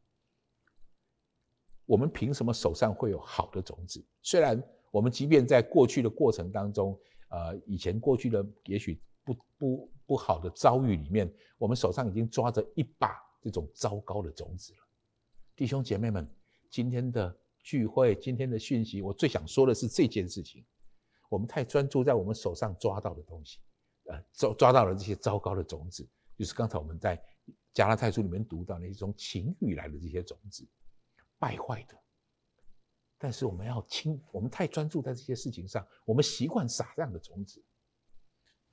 [1.85, 4.05] 我们凭什么手上会有好的种子？
[4.21, 14.79] 虽然我们即便在过去的过程当中，呃，以前过去的也许不不不好的遭遇里面，我们手上已经抓着一把这种糟糕的种子了。
[15.55, 16.27] 弟兄姐妹们，
[16.69, 20.65] 今天的聚会，今天的讯息，我最想说的是这件事情：
[21.29, 23.59] 我们太专注在我们手上抓到的东西，
[24.05, 27.21] 呃，抓抓到了这些糟糕的种子，就是刚才我们在
[27.71, 30.67] 加拉太书里面读到那一种情欲来的这些种子。
[31.39, 31.95] 败坏的，
[33.17, 37.61] 但是我们要清，我们太专注在这些事情上，我们习惯撒这样的种子。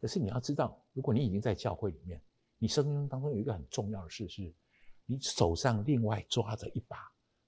[0.00, 2.20] 可是你要知道，如果你已经在教会里面，
[2.58, 4.52] 你生命当中有一个很重要的事是，
[5.06, 6.96] 你手上另外抓着一把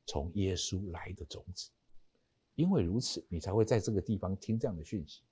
[0.07, 1.71] 从耶稣来的种子，
[2.55, 5.23] 因为如此，你才会在这个地方听这样的讯息。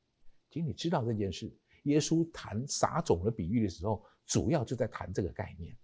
[0.50, 1.52] 请你知道这件事，
[1.84, 5.76] 耶稣谈撒种的比喻的时候，主要就在谈这个概念。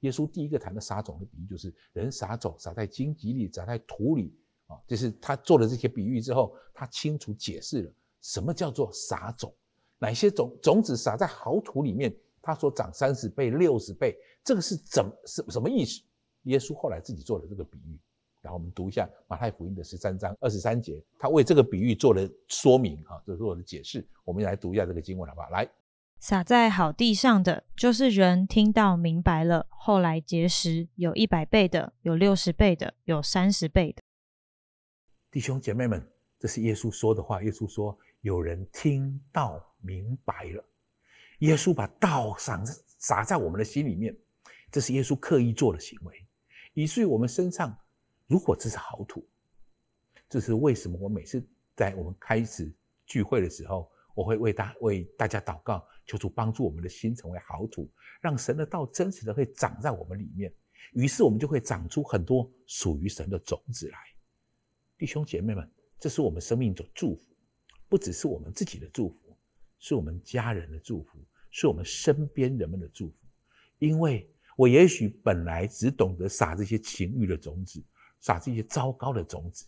[0.00, 4.34] 耶稣第一个谈的撒种的比喻，就是人撒种，撒在荆棘里，撒在土里
[4.66, 4.76] 啊。
[4.86, 9.54] 就是他做了这些比喻之后，他清楚解释了什么叫做撒种，
[9.98, 16.02] 哪些种种子撒在好土里面，它所长三十倍、六十倍，这个是怎什什么意思？
[16.42, 17.98] 耶稣后来自己做了这个比喻，
[18.40, 24.06] 然后我们读一下马太福音的十三章二十三节，他为这个比喻做了说明啊，就是做了解释。
[24.24, 25.48] 我们来读一下这个经文好不好？
[25.50, 25.68] 来。
[26.18, 34.02] 撒在好地上的，就是人听到明白了，后来结实，有一百倍的，有六十倍的，有三十倍的。
[35.30, 37.42] 弟兄姐妹们，这是耶稣说的话。
[37.42, 40.64] 耶稣说：“有人听到明白了。”
[41.40, 42.62] 耶稣把道撒
[42.98, 44.16] 撒在我们的心里面，
[44.72, 46.26] 这是耶稣刻意做的行为，
[46.74, 47.78] 以至于我们身上，
[48.26, 49.26] 如果这是好土，
[50.28, 50.98] 这是为什么？
[50.98, 51.46] 我每次
[51.76, 52.74] 在我们开始
[53.06, 55.86] 聚会的时候，我会为大为大家祷告。
[56.08, 60.54] 求主帮助我们的心成为好土，让神的道真实的会长在我们里面，
[60.92, 63.98] 于是我们就会长出很多属于神的种子来。
[64.96, 65.68] 弟兄姐妹们，
[65.98, 67.22] 这是我们生命的祝福，
[67.88, 69.25] 不只是我们自己的祝福，
[69.78, 71.18] 是我们家人的祝福，
[71.50, 73.16] 是我们身边人们的祝福。
[73.78, 77.82] 因为我也许本来只懂得撒这些情欲的种子，
[78.20, 79.66] 撒这些糟糕的种子，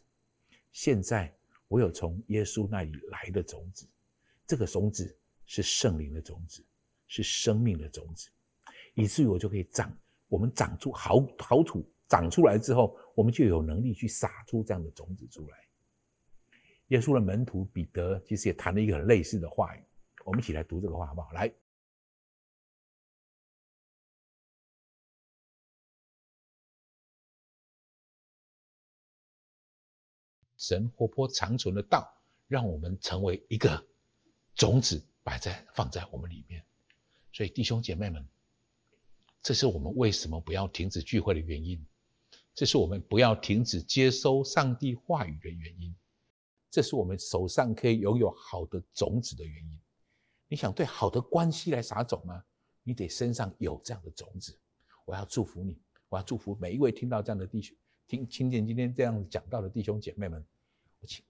[0.73, 1.35] 现在
[1.69, 3.87] 我有从耶稣那里来的种子，
[4.47, 5.15] 这个种子。
[5.51, 6.63] 是圣灵的种子，
[7.07, 8.29] 是生命的种子，
[8.93, 9.91] 以至于我就可以长，
[10.29, 15.57] 我们长出好好土，长出来之后，我们就有能力去撒出这样的种子出来。
[16.89, 19.83] 耶稣的门徒彼得其实也谈了一个很类似的话语，
[20.29, 21.33] 我们一起来读这个话好不好？
[21.33, 21.51] 来，
[30.59, 32.15] 神活泼长存的道，
[32.47, 33.83] 让我们成为一个
[34.55, 35.03] 种子。
[35.23, 36.65] 摆在放在我们里面，
[37.35, 38.27] 所以弟兄姐妹们，
[39.43, 41.87] 这是我们为什么不要停止聚会的原因，
[42.55, 45.95] 这是我们不要停止接收上帝话语的原因，
[46.71, 49.79] 这是我们手上可以拥有好的种子的原因。
[50.49, 52.43] 你想对好的关系来撒种吗？
[52.83, 54.59] 你得身上有这样的种子。
[55.05, 60.45] 我要祝福你，我要祝福每一位听到这样的弟兄，听听见今天这样讲道的弟兄姐妹们，
[61.01, 61.25] 我请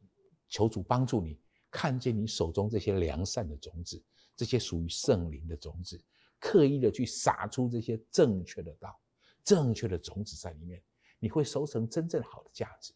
[0.49, 1.39] 求主帮助你。
[1.71, 4.03] 看见你手中这些良善的种子，
[4.35, 6.03] 这些属于圣灵的种子，
[6.39, 8.99] 刻意的去撒出这些正确的道、
[9.45, 10.83] 正确的种子在里面，
[11.19, 12.95] 你会收成真正好的价值。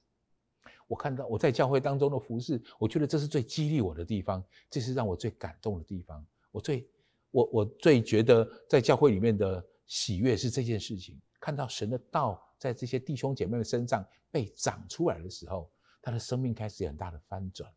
[0.93, 6.23] 我看到我在教会当中的服事，我觉得这是最激励我的地方，这是让我最感动的地方。
[6.51, 6.87] 我最
[7.31, 17.73] 我我最觉得在教会里面的喜悦是这件事情，看到神的道在这些弟兄姐妹们身上被长出来的时候，他的生命开始有很大的翻转。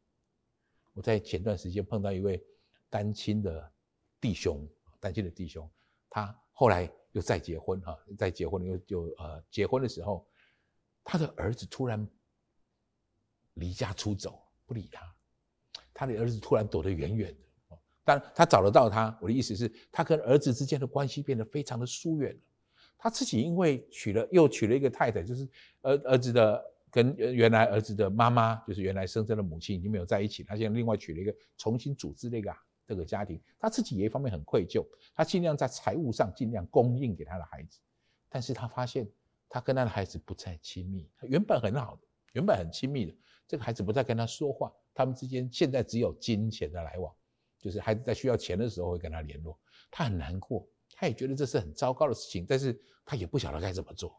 [0.91, 2.43] 我在前段时间碰到一位
[2.89, 3.71] 单亲的
[4.19, 4.67] 弟兄，
[4.99, 5.71] 单亲的弟兄，
[6.09, 10.27] 他后来又再结婚哈，再结婚又就呃结婚的时候，
[11.01, 12.05] 他的儿子突然
[13.55, 15.01] 离家出走，不理他，
[15.93, 17.35] 他的儿子突然躲得远远
[17.69, 19.17] 的，但他找得到他。
[19.21, 22.39] 我的意思是，他跟儿子之间的关系变得非常的疏远了。
[22.97, 25.45] 他自己因为娶了又娶了一个太太，就是
[25.81, 26.63] 儿儿子的。
[26.91, 30.45] 跟原来儿子的妈妈，就是原来生生的母亲，已经没有在一起。
[30.45, 32.55] 他现在另外娶了一个，重新组织了一个
[32.87, 33.37] 这个家庭。
[33.59, 34.81] 他自己也一方面很愧疚，
[35.13, 37.81] 他尽量在财务上尽量供应给他的孩子，
[38.29, 39.05] 但是他发现
[39.49, 41.11] 他跟他的孩子不再亲密。
[41.17, 43.13] 他原本很好的，原本很亲密的，
[43.47, 47.13] 这个孩子不再跟他说话，他们之间现在只有金钱的来往，
[47.59, 49.59] 就是孩子在需要钱的时候会跟他联络。
[49.89, 54.15] 他很难过，他也觉得这是很糟糕的事情，但是他也不晓得该怎么做。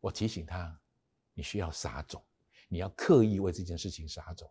[0.00, 0.80] 我提醒他。
[1.34, 2.20] 你需要撒种，
[2.66, 4.50] 你要刻意为这件事情撒种，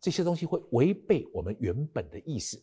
[0.00, 2.58] 这些东西会违背我们原本的意思。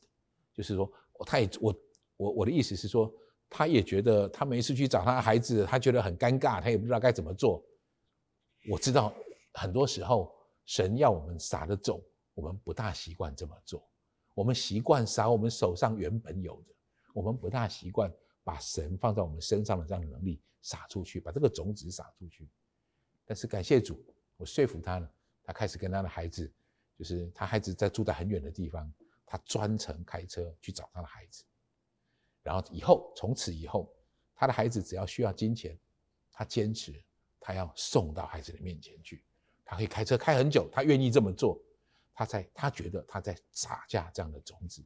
[0.51, 0.91] 就是说，
[1.27, 1.75] 他也我
[2.17, 3.13] 我我的意思是说，
[3.47, 7.63] 他也觉得他每一次去找他的孩子，他觉得很尴尬，他也不知道该怎么做。
[8.67, 9.13] 我知道
[9.55, 12.01] 很多时候神要我们撒的种，
[12.33, 13.87] 我们不大习惯这么做。
[14.33, 16.73] 我们习惯撒我们手上原本有的，
[17.13, 18.11] 我们不大习惯
[18.43, 22.49] 把神放在我们身上的这样的能力撒出去，把这个种子撒出去。
[23.25, 24.03] 但是感谢主，
[24.37, 25.09] 我说服他了，
[25.43, 26.51] 他开始跟他的孩子，
[26.97, 28.93] 就是他孩子在住在很远的地方，
[29.25, 31.45] 他专程开车去找他的孩子，
[32.43, 33.89] 然后以后从此以后，
[34.35, 35.79] 他的孩子只要需要金钱，
[36.31, 37.01] 他坚持
[37.39, 39.23] 他要送到孩子的面前去，
[39.65, 41.59] 他可以开车开很久，他愿意这么做，
[42.13, 44.81] 他在他觉得他在撒下这样的种子，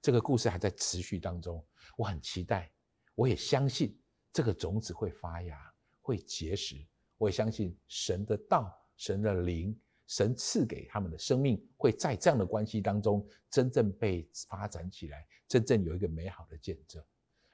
[0.00, 1.64] 这个故事还在持续当中，
[1.96, 2.70] 我很期待，
[3.14, 3.98] 我也相信
[4.32, 6.76] 这个种子会发芽，会结实。
[7.16, 9.74] 我也相信神的道、神的灵、
[10.06, 17.02] 神赐给他们的生命，会在这样的关系当中真正被发展起来，真正有一个美好的见证。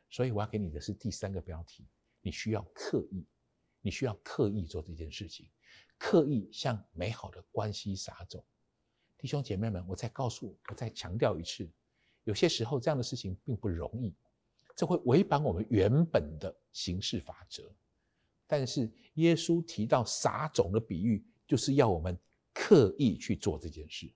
[0.09, 1.87] 所以我要给你的是第三个标题：
[2.23, 3.25] 你需要刻意，
[3.81, 5.49] 你需要刻意做这件事情，
[6.01, 8.43] 刻意向美好的关系撒种。
[9.19, 11.71] 弟兄姐妹们，我再告诉，我再强调一次，
[12.25, 14.15] 有些时候这样的事情并不容易，
[14.75, 17.71] 这会违反我们原本的行事法则。
[18.47, 22.19] 但是耶稣提到撒种的比喻，就是要我们
[22.55, 24.11] 刻意去做这件事。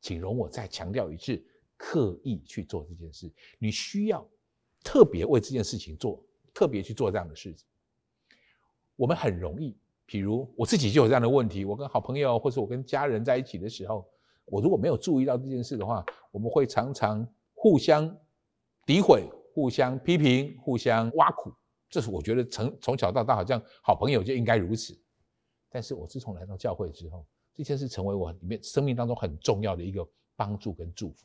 [0.00, 1.40] 请容我再强调一次，
[1.76, 3.32] 刻意去做这件事。
[3.60, 4.28] 你需要
[4.82, 6.20] 特别为这件事情做，
[6.52, 7.64] 特别去做这样的事情。
[8.96, 9.76] 我们很容易，
[10.12, 11.64] 比如我自己就有这样的问题。
[11.64, 14.06] 我跟好朋友或者我跟家人在一起的时候，
[14.44, 18.06] 我如果没有注意到这件事的话，我们会常常互相
[18.84, 21.50] 诋毁、互相批评、互相挖苦。
[21.88, 24.94] 这是我觉得从从小到大好像好朋友就应该如此，
[25.70, 31.24] 但是我自从来到教会之后，这件事成为我里面生命当中很重要的一个帮助跟祝福。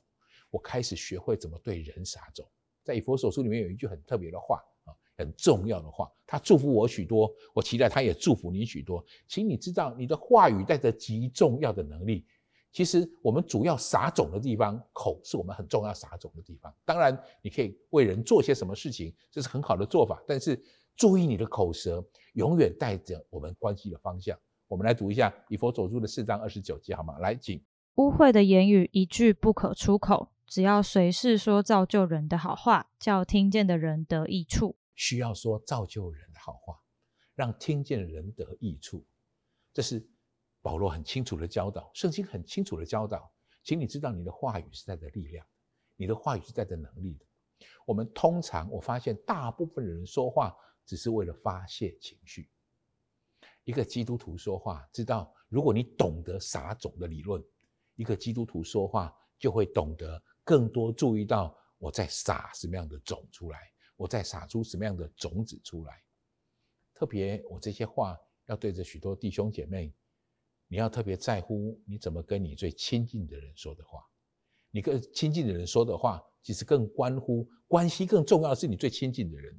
[0.49, 2.47] 我开始学会怎么对人撒种。
[2.85, 4.63] 在以弗所书里面有一句很特别的话，
[5.17, 9.03] 很重要的话，他祝福我许多，我期待他也祝福你许多。
[9.27, 12.25] 请你知道，你的话语带着极重要的能力。
[12.71, 16.71] 其实我们主要撒种的地方，口是我们很重要撒种的地方。
[16.85, 20.21] 当然，你可以为人做些什么事情，这是很好的做法。
[20.27, 20.61] 但是
[20.95, 24.37] 注意你的口舌，永远带着我们关系的方向。
[24.67, 27.17] 我们来读一下以佛所著的四章二十九节，好吗？
[27.19, 27.59] 来，请。
[27.95, 34.75] 污秽的言语一句不可出口，只要随时说造就人的好话，叫听见的人得益处。
[34.97, 36.77] 需要说造就人的好话，
[37.33, 39.05] 让听见人得益处，
[39.71, 40.05] 这是。
[40.59, 43.31] 保罗很清楚的教导，圣经很清楚的教导，
[43.63, 45.45] 请你知道，你的话语是带着力量，
[45.95, 47.25] 你的话语是带着能力的。
[47.85, 50.53] 我们通常，我发现大部分人说话
[50.85, 52.49] 只是为了发泄情绪。
[53.63, 57.41] 一个基督徒说话，知道如果你懂得撒种的理论，
[57.95, 66.01] 一个基督徒说话就会懂得更多注意到我在撒什么样的种出来，我在撒出什么样的种子出来。
[66.93, 69.93] 特别我这些话要对着许多弟兄姐妹。
[70.69, 74.03] 你要特别在乎你怎么跟你最亲近的人说的话，
[74.69, 79.57] 你跟亲近的人说的话，其实更关乎关系更重要的是你最亲近的人。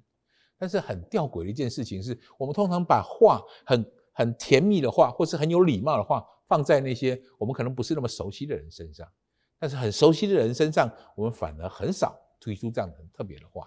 [0.58, 9.10] 但是很吊诡的一件事情是，我们通常把话很很甜蜜的话，或是很有礼貌的话，放在那些我们可能不是那么熟悉的人身上。
[9.58, 13.66] 但是很熟悉的人身上，我们反而很少推出这样很特别的话。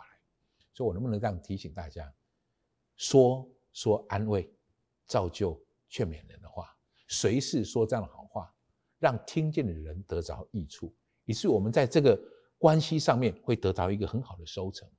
[0.73, 2.13] 所以我能不能这样提醒大家，
[2.95, 4.51] 说说安慰、
[5.05, 6.67] 造就、劝勉人的话？
[7.07, 8.53] 随时说这样的好话，
[8.99, 12.17] 让听见的人得着益处，以致我们在这个
[12.57, 14.89] 关系上面会得到一个很好的收成。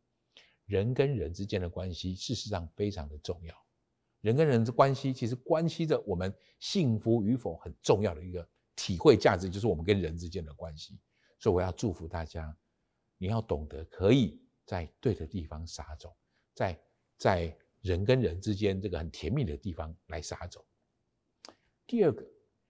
[0.67, 3.55] 人跟人之间的关系，事实上非常的重要。
[4.21, 11.01] 人跟人的关系，其实关系着我们幸福与否很重要的一个体会价值，就是我们跟人之间的关系。
[11.39, 12.57] 所以我要祝福大家，
[13.17, 14.42] 你要懂得可以
[14.73, 16.11] 在对的地方撒种，
[16.55, 16.81] 在
[17.19, 20.65] 在人跟人之间这个很甜蜜的地方来撒种。
[21.87, 22.27] 第二个，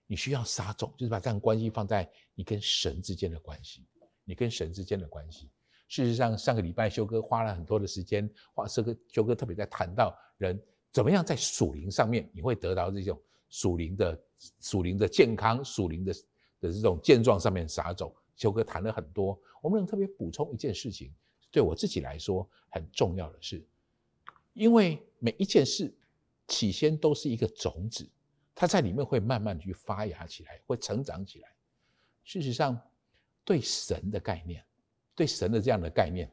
[0.08, 3.86] 你需要撒种，就是把这样关系放在你跟神之间的关系，
[4.24, 5.48] 你跟神之间的关系。
[5.86, 10.60] 事实上，上个礼拜修哥花了很多的时间，花这个修哥特别在谈到人
[10.90, 13.16] 怎么样在属灵上面，你会得到这种
[13.48, 14.20] 属灵的
[14.60, 16.12] 属灵的健康、属灵的
[16.59, 18.12] 的这种健壮上面撒种。
[18.34, 21.14] 修哥谈了很多，我们能特别补充一件事情，
[21.53, 23.64] 对我自己来说很重要的是，
[24.55, 25.94] 因为每一件事
[26.48, 28.11] 起先都是一个种子。
[28.55, 31.48] 它在里面会慢慢去发芽起来，会成长起来。
[32.22, 32.78] 事实上，
[33.44, 34.62] 对神的概念，
[35.14, 36.30] 对神的这样的概念，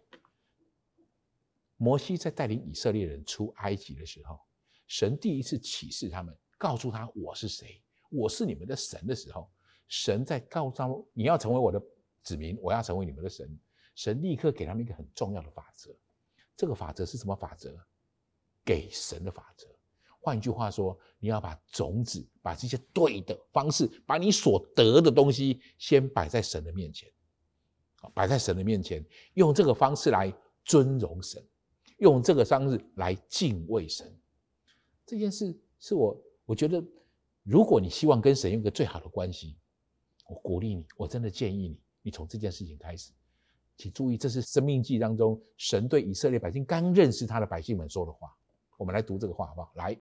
[1.78, 4.38] 摩西在带领以色列人出埃及的时候，
[4.86, 9.50] 神第一次启示他们，告诉他我是谁，我是你们的神的时候，
[9.88, 11.82] 神在告诉他们，你要成为我的
[12.22, 13.58] 子民，我要成为你们的神。
[14.00, 15.94] 神立刻给他们一个很重要的法则，
[16.56, 17.78] 这个法则是什么法则？
[18.64, 19.68] 给神的法则。
[20.22, 27.12] 换一句话说，你要把种子，把这些对的方式，把你所得的东西，先摆在神的面前，
[28.14, 30.34] 摆在神的面前，用这个方式来
[30.64, 31.46] 尊荣神，
[31.98, 34.18] 用这个方式来敬畏神。
[35.06, 36.82] 这件事是我，我觉得，
[37.44, 39.58] 如果你希望跟神有个最好的关系，
[40.26, 43.12] 我鼓励你，我真的建议你，你从这件事情开始。
[43.80, 48.30] 请注意，这是《生命记》当中神对以色列百姓刚认识他的百姓们说的话。
[48.78, 49.72] 我们来读这个话，好不好？
[49.76, 49.98] 来。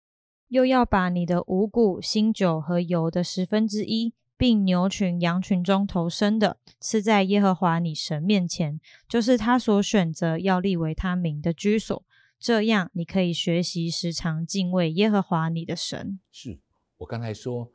[0.50, 12.06] 又要把你的五谷、新酒和油的十分之一，并牛群、羊群中投生的，吃在耶和华你神面前，就是他所选择要立为他名的居所。
[12.38, 16.20] 这样，你可以学习时常敬畏耶和华你的神。
[16.32, 16.60] 是
[16.98, 17.72] 我刚才说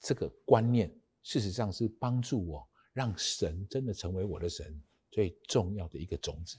[0.00, 0.90] 这个观念，
[1.22, 4.80] 事实上是帮助我让神真的成为我的神
[5.16, 6.58] 最重要的一个种子。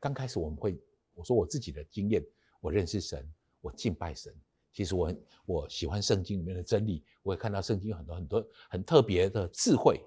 [0.00, 0.76] 刚开始我们会，
[1.14, 2.20] 我说我自己的经验，
[2.60, 3.32] 我认识神。
[3.60, 4.34] 我敬拜神，
[4.72, 5.14] 其实我
[5.46, 10.04] 我喜欢圣经里面的真理，我也看到圣经有很多很多很特别的智慧。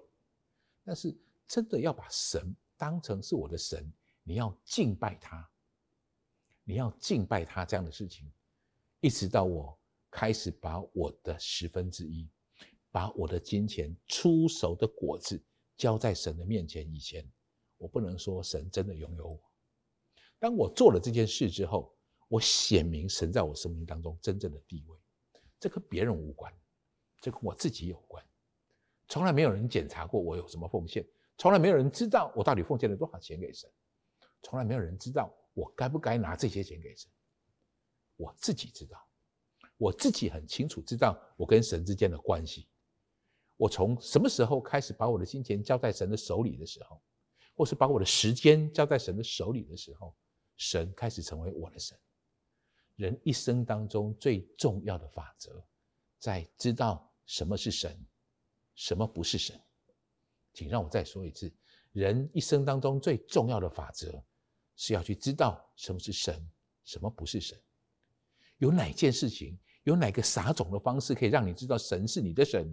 [0.83, 1.15] 但是
[1.47, 3.89] 真的要把神当成是我的神，
[4.23, 5.49] 你要敬拜他，
[6.65, 8.29] 你要敬拜他这样的事情，
[8.99, 9.79] 一直到我
[10.11, 12.27] 开始把我的十分之一，
[12.91, 15.41] 把我的金钱出熟的果子
[15.77, 17.25] 交在神的面前以前，
[17.77, 19.39] 我不能说神真的拥有我。
[20.39, 21.95] 当我做了这件事之后，
[22.27, 24.99] 我显明神在我生命当中真正的地位，
[25.59, 26.53] 这跟别人无关，
[27.21, 28.23] 这跟我自己有关。
[29.07, 31.07] 从来没有人检查过我有什么奉献，
[31.37, 33.69] 从来没有人知道我到底奉献了多少钱给神，
[34.41, 37.09] 从来没有人知道我该不该拿这些钱给神。
[38.17, 38.99] 我自己知道，
[39.77, 42.67] 我自己很清楚知道我跟神之间的关系。
[43.55, 47.01] 我从什么时候开始把我的金钱交在神的手里的时候，
[47.57, 50.15] 或是把我的时间交在神的手里的时候，
[50.57, 51.97] 神开始成为我的神。
[52.97, 55.65] 人一生当中最重要的法则，
[56.19, 57.99] 在知道什么是神，
[58.75, 59.59] 什么不是神。
[60.53, 61.51] 请让我再说一次，
[61.93, 64.23] 人一生当中最重要的法则，
[64.75, 66.47] 是要去知道什么是神，
[66.85, 67.59] 什么不是神。
[68.57, 72.71] 有哪件事情，有哪个撒种的方式，可以让你知道神是你的神？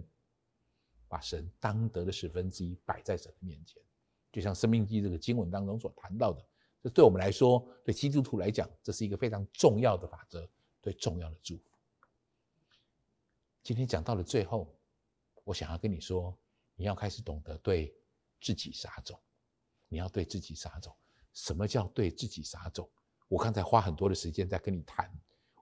[1.07, 3.81] 把神当得的十分之一摆在神的面前，
[4.35, 6.45] 就像《生命记》这个经文当中所谈到的。
[6.83, 10.45] 这对我们来说，对基督徒来讲，这是一个非常重要的法则，
[10.81, 11.63] 对重要的祝福。
[13.63, 14.75] 今天讲到了最后，
[15.45, 16.37] 我想要跟你说，
[16.75, 17.95] 你要开始懂得对
[18.41, 19.17] 自己撒种。
[19.87, 20.93] 你要对自己撒种。
[21.31, 22.89] 什么叫对自己撒种？
[23.29, 25.09] 我刚才花很多的时间在跟你谈。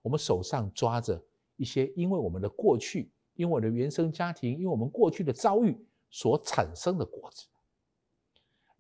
[0.02, 1.24] 我们手上抓着
[1.58, 5.78] 一些，因为我们的过去，因为我的原生家庭，因为我们过去的遭遇
[6.10, 7.46] 所产生的果子。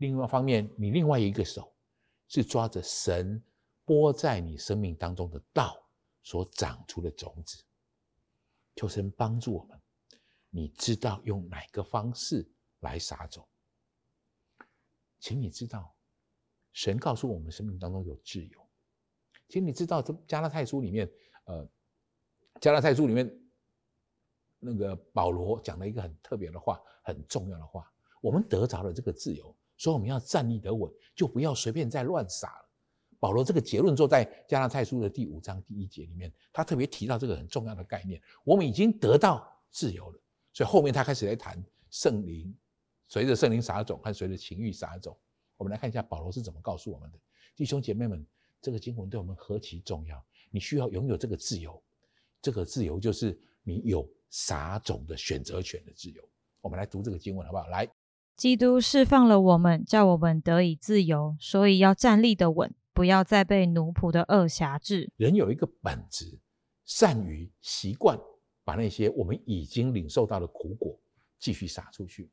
[0.04, 1.72] 另外一方面，你另外一个手。
[2.30, 3.40] 是抓着神
[3.86, 5.78] 播在你生命当中的道
[6.24, 7.64] 所长出的种子，
[8.76, 9.80] 求神帮助我们。
[10.50, 12.50] 你知道用哪个方式
[12.80, 13.48] 来撒种？
[15.20, 15.94] 请你知道，
[16.72, 18.68] 神告诉我们生命当中有自由。
[19.48, 21.08] 请你知道，这加拉太书里面，
[21.44, 21.70] 呃，
[22.60, 23.32] 加拉太书里面
[24.58, 27.88] 那个保罗讲了一个很特别的话，很重要的话。
[28.22, 29.56] 我们得着了这个自由。
[29.78, 32.70] 所以我们要站立得稳，就不要随便再乱撒了。
[33.20, 40.20] 保罗这个结论做在加拉太书的第五章第一节里面，他特别提到这个很重要的概念：我们已经得到自由了。
[40.52, 42.54] 所以后面他开始来谈圣灵，
[43.08, 45.18] 随着圣灵撒种和随着情欲撒种。
[45.56, 47.20] 我们来看一下保罗是怎么告诉我们的，
[47.56, 48.26] 弟兄姐妹们，
[48.62, 50.22] 这个经文对我们何其重要！
[50.52, 51.82] 你需要拥有这个自由，
[52.42, 56.22] 这个自由就是你有撒种的选择权的自由。
[56.60, 57.68] 我们来读这个经文好不好？
[57.68, 57.90] 来。
[58.36, 65.12] 基督释放了我们，叫我们得以自由，所以要站立得稳，不要再被奴仆的恶挟制。
[65.18, 66.40] 人有一个本质，
[66.84, 68.20] 善于习惯
[68.64, 71.00] 把那些我们已经领受到的苦果
[71.38, 72.30] 继续撒出去。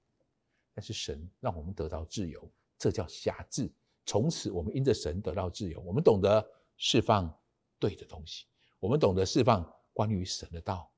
[0.74, 3.70] 但是神让我们得到自由，这叫挟制。
[4.06, 6.44] 从此我们因着神得到自由，我们懂得
[6.76, 7.32] 释放
[7.78, 8.46] 对的东西，
[8.78, 10.90] 我们懂得释放关于神的道，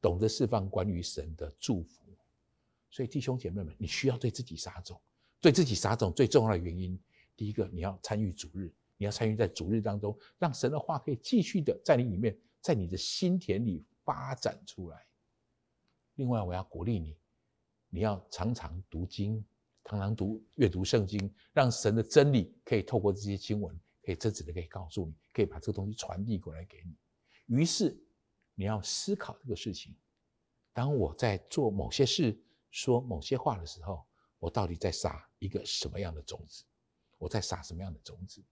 [0.00, 2.02] 懂得释放关于神的祝福。
[2.90, 5.00] 所以弟兄姐妹们，你需要对自己撒种。
[5.40, 6.98] 对自己撒种最重要的原因，
[7.36, 15.06] 第一个，你要参与主日，你要参与在主日当中，让神的话可以继续的在你里面，在你的心田里发展出来。
[16.16, 17.16] 另外，我要鼓励你，
[17.88, 19.44] 你要常常读经，
[19.84, 26.96] 常常读阅读圣经，让神的真理可以透过这些经文，可以真实的可以告诉你，可以把这个东西传递过来给你。
[27.54, 27.96] 于是，
[28.56, 29.94] 你要思考这个事情：
[30.72, 32.36] 当我在做某些事，
[32.70, 34.06] 说某些话的时候，
[34.38, 36.64] 我到底在撒一个什么样的种子？
[37.18, 38.42] 我在撒什么样的种子？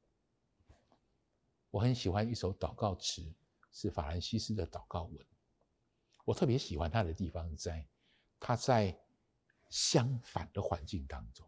[1.71, 3.31] 我很喜欢一首祷告词，
[3.71, 5.27] 是法兰西斯的祷告文。
[6.25, 7.87] 我特别喜欢他的地方在，
[8.41, 8.99] 他在
[9.69, 11.47] 相反的环境当中，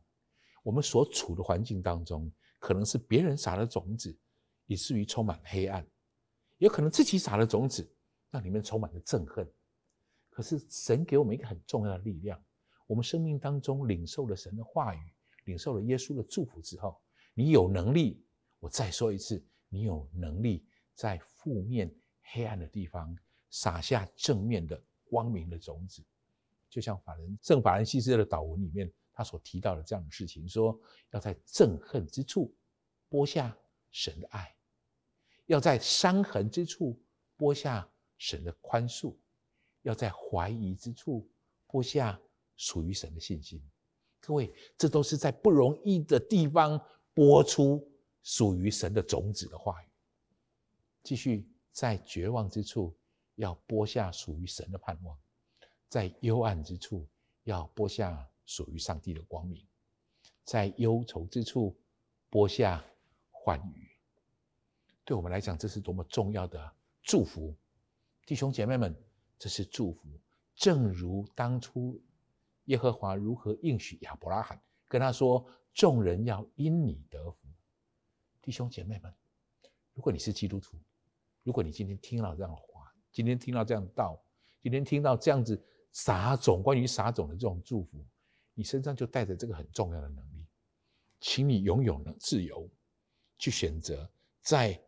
[0.62, 4.16] 我们所处的环境当中，可能是别人撒的种子，
[4.66, 5.82] 以至于充满黑暗；
[6.58, 7.88] 也可能自己撒的种子，
[8.30, 9.50] 让里面充满了憎恨。
[10.30, 12.40] 可是神给我们一个很重要的力量，
[12.88, 15.12] 我们生命当中领受了神的话语，
[15.44, 17.00] 领受了耶稣的祝福之后，
[17.34, 18.20] 你有能力。
[18.58, 21.94] 我再说一次，你有能力在负面
[22.32, 23.16] 黑暗的地方
[23.50, 26.02] 撒下正面的光明的种子，
[26.68, 28.92] 就像法兰圣法兰西斯的祷文里面。
[29.12, 30.80] 他所提到的这样的事情，说
[31.10, 32.54] 要在憎恨之处
[33.08, 33.52] 播下
[33.90, 34.54] 神的爱，
[35.46, 36.96] 要在伤痕之处
[37.36, 39.16] 播下神的宽恕，
[39.82, 41.28] 要在怀疑之处
[41.66, 42.16] 播下
[42.58, 43.58] 属于神的信心。
[44.20, 46.78] 各位，这都是在不容易的地方
[47.14, 47.90] 播出
[48.22, 49.86] 属于神的种子的话语。
[51.02, 52.94] 继续在绝望之处
[53.36, 55.18] 要播下属于神的盼望，
[55.88, 57.08] 在幽暗之处
[57.44, 58.28] 要播下。
[58.50, 59.62] 属于上帝的光明，
[60.42, 61.78] 在忧愁之处
[62.30, 62.82] 播下
[63.30, 63.86] 欢愉。
[65.04, 67.54] 对我们来讲，这是多么重要的祝福，
[68.24, 68.96] 弟兄姐妹们，
[69.38, 70.08] 这是祝福。
[70.54, 72.00] 正如当初
[72.68, 75.44] 耶和华如何应许亚伯拉罕，跟他说
[75.74, 77.48] ：“众人要因你得福。”
[78.42, 79.12] 弟兄姐妹们，
[79.92, 80.78] 如果你是基督徒，
[81.42, 84.22] 如果你今天听到这样的话，今天听到这样的道，
[84.60, 85.62] 今天听到这样子
[85.92, 88.04] 撒种关于撒种的这种祝福。
[88.52, 90.44] 你身上就带着这个很重要的能力，
[91.20, 92.68] 请你拥有了自由，
[93.38, 94.10] 去选择
[94.42, 94.78] 在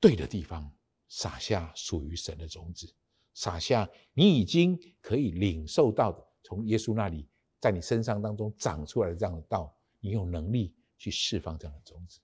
[0.00, 0.68] 对的地方
[1.08, 2.92] 撒下属于神的种子，
[3.34, 7.28] 撒下你已经可以领受到的，从耶稣那里
[7.60, 12.20] 在你身上当中长出来的这样的道，你有能力去释放这样的种子。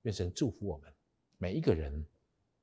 [0.00, 0.90] 愿神祝福我们
[1.36, 2.02] 每一个人，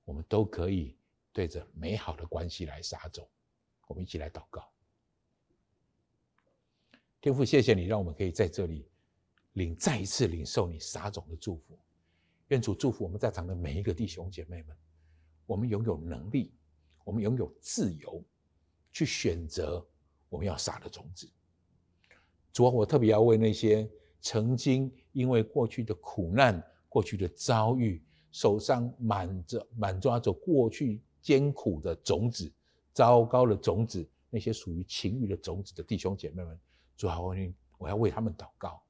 [0.06, 0.98] 我们都可以
[1.32, 3.30] 对着美好的关系来撒种。
[3.86, 4.68] 我们一起来祷告。
[7.22, 8.90] 天父，谢谢你，让我们可以在这里
[9.52, 11.78] 领再一次领受你撒种的祝福。
[12.48, 14.76] 愿主祝福我们在场的每一个弟兄姐妹们，
[15.46, 16.52] 我们拥有能力，
[17.04, 18.20] 我们拥有自由，
[18.92, 19.86] 去选择
[20.34, 21.30] 我们要撒的种子。
[22.52, 23.88] 主啊，我特别要为那些
[24.20, 32.52] 曾经因为过去的苦难、过去的遭遇，手上满着满抓着过去艰苦的种子、
[32.94, 36.60] 糟糕的种子，那些属于情欲的种子的弟兄姐妹们。
[36.98, 37.36] 主啊，我
[37.78, 38.82] 我要为他们祷告。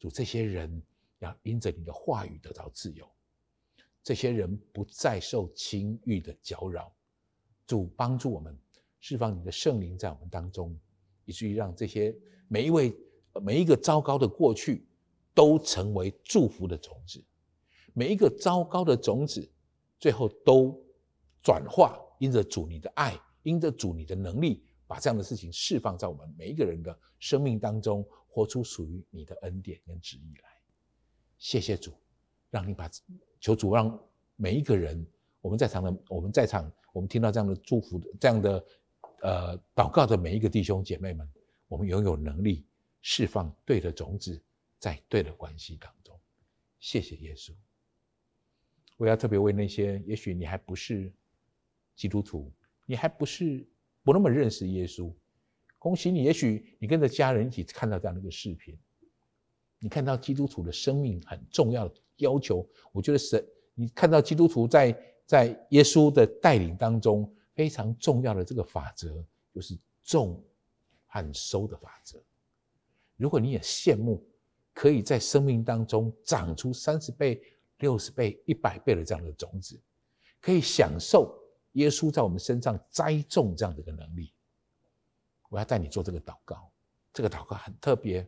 [0.00, 0.82] 主，这些人
[1.20, 3.08] 要因着你的话语得到自由，
[4.02, 6.92] 这些人不再受情欲的搅扰。
[7.68, 8.58] 主帮助我们
[8.98, 10.76] 释放你的圣灵在我们当中，
[11.28, 12.16] 以至于让这些
[12.48, 12.96] 每一位
[13.42, 14.88] 每一个糟糕的过去
[15.34, 17.22] 都成为祝福的种子，
[17.92, 19.46] 每一个糟糕的种子
[20.00, 20.82] 最后都
[21.42, 24.64] 转化，因着主你的爱，因着主你的能力。
[24.86, 30.48] 把这样的事情释放在我们每一个人的生命当中，活出属于你的恩典跟旨意来。
[31.36, 31.92] 谢谢主，
[32.48, 32.88] 让你把
[33.38, 34.02] 求主让
[34.36, 35.06] 每一个人，
[35.42, 38.64] 我们在场的我们在场，我们听到这样的祝福的这样的
[39.22, 41.28] 呃祷告的每一个弟兄姐妹们，
[41.68, 42.64] 我们拥有能力
[43.02, 44.40] 释放对的种子
[44.78, 46.18] 在对的关系当中。
[46.80, 47.52] 谢谢耶稣。
[48.96, 51.12] 我要特别为那些也许你还不是
[51.96, 52.52] 基督徒，
[52.86, 53.66] 你还不是。
[54.04, 55.12] 不那么认识耶稣，
[55.78, 56.22] 恭喜你！
[56.22, 58.74] 也许你跟着家人一起看到这样的一个视频，
[59.78, 62.66] 你看到基督徒的生命很重要的要求。
[62.90, 63.44] 我觉得神，
[63.74, 69.20] 你看到基督徒在在耶稣的带领当中非常重要的这个法则，
[69.52, 70.40] 就是种
[71.08, 72.22] 和收的法则。
[73.16, 74.24] 如果你也羡慕
[74.72, 77.42] 可以在生命当中长出三十倍、
[77.78, 79.76] 六十倍、一百倍的这样的种子，
[80.40, 81.36] 可以享受。
[81.72, 84.32] 耶稣在我们身上栽种这样的一个能力，
[85.48, 86.70] 我要带你做这个祷告。
[87.12, 88.24] 这个祷告很特别，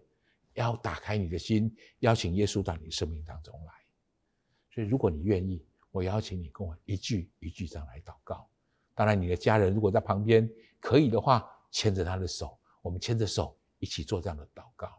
[0.55, 3.72] 要打开你的心，邀请耶稣到你生命当中来。
[4.74, 8.49] 所以，如果你愿意，我邀请你跟我一句一句这样来祷告。
[9.01, 10.46] 当然，你的家人如果在旁边
[10.78, 14.90] 可以的话，牵着他的手，我们牵着手一起做这样的祷告。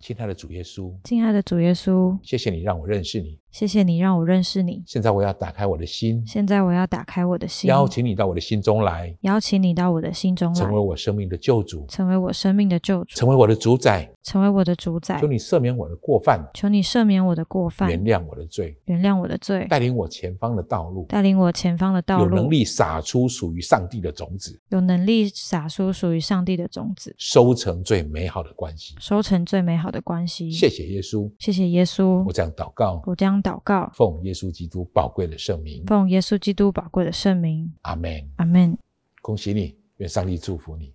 [0.00, 3.40] 亲爱的主耶稣，亲爱的主耶稣，谢谢你让我认识你。
[3.50, 4.82] 谢谢你让我认识你。
[4.86, 6.22] 现在我要打开我的心。
[6.26, 9.14] 现在我要打开我的心，邀请你到我的心中来。
[9.22, 15.18] 邀请你到我的心中来，成为我生命的救主，成为我生命的救主，成为我的主宰，成为我的主宰。
[15.20, 30.50] 求你赦免我的过犯，求你赦免我的过犯，原谅我的罪，原谅我的罪，带领我前方的道路，带领我前方的道路，有能力撒出属于上帝的种子，有能力撒出属于上帝的种子，收成最美好的关系，收成最美好的关系。
[30.50, 32.22] 谢谢耶稣，谢谢耶稣。
[32.24, 37.72] 我这样祷告，我这祷告，奉耶稣基督宝贵的圣名，奉耶稣基督宝贵的圣名。
[37.82, 38.76] 阿门，阿门。
[39.22, 40.94] 恭喜你，愿上帝祝福你。